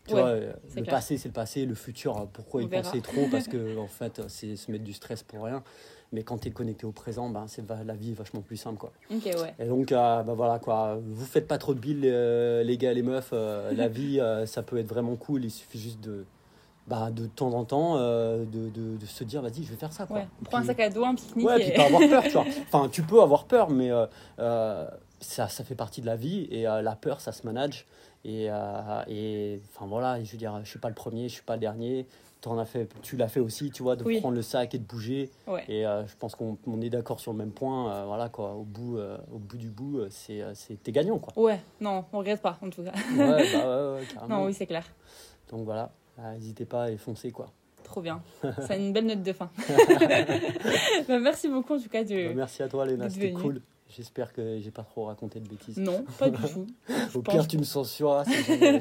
[0.07, 3.27] Tu vois, euh, le passé, c'est le passé, le futur, euh, pourquoi y penser trop?
[3.29, 5.63] Parce que, en fait, euh, c'est se mettre du stress pour rien.
[6.11, 8.77] Mais quand tu es connecté au présent, ben, c'est la vie est vachement plus simple.
[8.77, 8.91] Quoi.
[9.09, 9.55] ouais.
[9.59, 10.99] Et donc, bah, voilà, quoi.
[11.01, 13.31] vous faites pas trop de billes, les gars, les meufs.
[13.71, 15.45] la vie, ça peut être vraiment cool.
[15.45, 16.25] Il suffit juste de,
[16.87, 20.05] bah, de temps en temps de, de, de, se dire vas-y je vais faire ça
[20.05, 20.17] quoi.
[20.17, 20.27] Ouais.
[20.43, 21.69] Prends un sac à dos un pique-nique ouais et...
[21.69, 23.91] puis pas avoir peur tu vois enfin tu peux avoir peur mais
[25.19, 27.85] ça, ça fait partie de la vie et la peur ça se manage
[28.23, 31.43] et, euh, et enfin voilà, je veux dire, je suis pas le premier, je suis
[31.43, 32.05] pas le dernier.
[32.45, 34.83] En as fait, tu l'as fait aussi, tu vois, de prendre le sac et de
[34.83, 35.29] bouger.
[35.67, 37.91] Et euh, je pense qu'on est d'accord sur le même point.
[37.91, 38.97] Euh, voilà quoi, au bout,
[39.31, 40.43] au bout du bout, c'est
[40.83, 41.33] t'es gagnant quoi.
[41.41, 42.93] Ouais, non, on regrette pas en tout cas.
[43.15, 44.39] ouais, bah ouais, carrément.
[44.39, 44.85] Non, oui, c'est clair.
[45.49, 45.91] Donc voilà,
[46.33, 47.51] n'hésitez pas à foncer quoi.
[47.83, 48.21] Trop bien.
[48.67, 49.49] C'est une belle note de fin.
[51.07, 52.27] bah, merci beaucoup en tout cas de.
[52.27, 53.61] Bah, merci à toi Léna, c'était cool.
[53.95, 55.77] J'espère que j'ai pas trop raconté de bêtises.
[55.77, 56.67] Non, pas du tout.
[57.13, 58.23] Au pire, tu me censureras.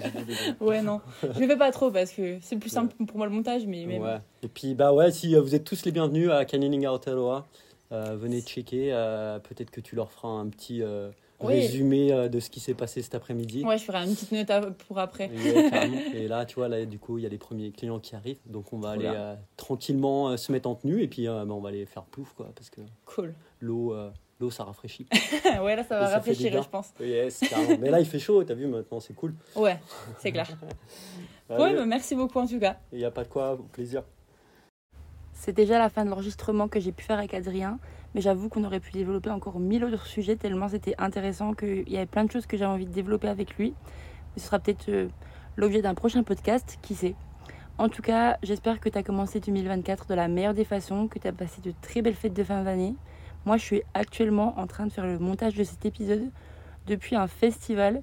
[0.60, 1.00] ouais, non.
[1.22, 3.66] Je le fais pas trop parce que c'est plus simple pour moi le montage.
[3.66, 4.02] mais même...
[4.02, 4.18] ouais.
[4.42, 7.46] Et puis, bah ouais, si euh, vous êtes tous les bienvenus à Canyoning Aotearoa,
[7.90, 8.92] euh, venez checker.
[8.92, 10.82] Euh, peut-être que tu leur feras un petit
[11.40, 13.64] résumé de ce qui s'est passé cet après-midi.
[13.64, 15.28] Ouais, je ferai une petite note pour après.
[16.14, 18.40] et là, tu vois, là, du coup, il y a les premiers clients qui arrivent.
[18.46, 19.12] Donc, on va aller
[19.56, 22.52] tranquillement se mettre en tenue et puis bah, on va aller faire plouf, quoi.
[22.54, 23.34] Parce que cool.
[23.58, 23.92] l'eau
[24.40, 25.06] l'eau ça rafraîchit.
[25.62, 26.92] ouais, là ça va rafraîchir, je pense.
[27.00, 27.42] Yes,
[27.78, 29.34] Mais là il fait chaud, t'as vu maintenant, c'est cool.
[29.54, 29.78] Ouais,
[30.18, 30.48] c'est clair.
[31.50, 32.78] ouais, bah, merci beaucoup en tout cas.
[32.92, 34.02] Il n'y a pas de quoi, au plaisir.
[35.32, 37.78] C'est déjà la fin de l'enregistrement que j'ai pu faire avec Adrien,
[38.14, 41.96] mais j'avoue qu'on aurait pu développer encore mille autres sujets tellement c'était intéressant qu'il y
[41.96, 43.74] avait plein de choses que j'avais envie de développer avec lui.
[44.36, 45.08] ce sera peut-être euh,
[45.56, 47.14] l'objet d'un prochain podcast, qui sait.
[47.78, 51.18] En tout cas, j'espère que tu as commencé 2024 de la meilleure des façons, que
[51.18, 52.94] tu as passé de très belles fêtes de fin d'année
[53.46, 56.30] moi, je suis actuellement en train de faire le montage de cet épisode
[56.86, 58.02] depuis un festival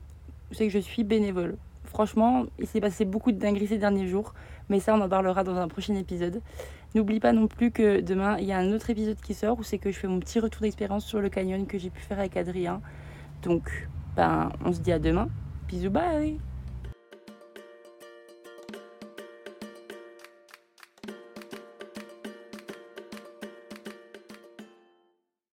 [0.51, 1.57] c'est que je suis bénévole.
[1.85, 4.33] Franchement, il s'est passé beaucoup de dingueries ces derniers jours,
[4.69, 6.41] mais ça, on en parlera dans un prochain épisode.
[6.95, 9.63] N'oublie pas non plus que demain, il y a un autre épisode qui sort où
[9.63, 12.19] c'est que je fais mon petit retour d'expérience sur le canyon que j'ai pu faire
[12.19, 12.81] avec Adrien.
[13.43, 15.29] Donc, ben, on se dit à demain.
[15.67, 16.38] Bisous, bye